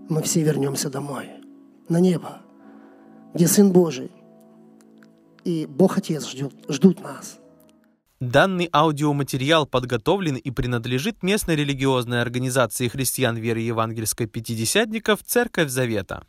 мы 0.09 0.21
все 0.21 0.43
вернемся 0.43 0.89
домой, 0.89 1.29
на 1.89 1.99
небо, 1.99 2.41
где 3.33 3.47
Сын 3.47 3.71
Божий 3.71 4.11
и 5.43 5.65
Бог 5.65 5.97
Отец 5.97 6.27
ждет, 6.27 6.53
ждут 6.69 7.01
нас– 7.03 7.39
Данный 8.21 8.69
аудиоматериал 8.73 9.67
подготовлен 9.67 10.35
и 10.35 10.49
принадлежит 10.49 11.21
местной 11.21 11.57
религиозной 11.57 12.21
организации 12.21 12.87
христиан 12.87 13.35
веры 13.35 13.59
евангельской 13.59 14.25
пятидесятников 14.25 15.21
«Церковь 15.21 15.69
Завета». 15.69 16.25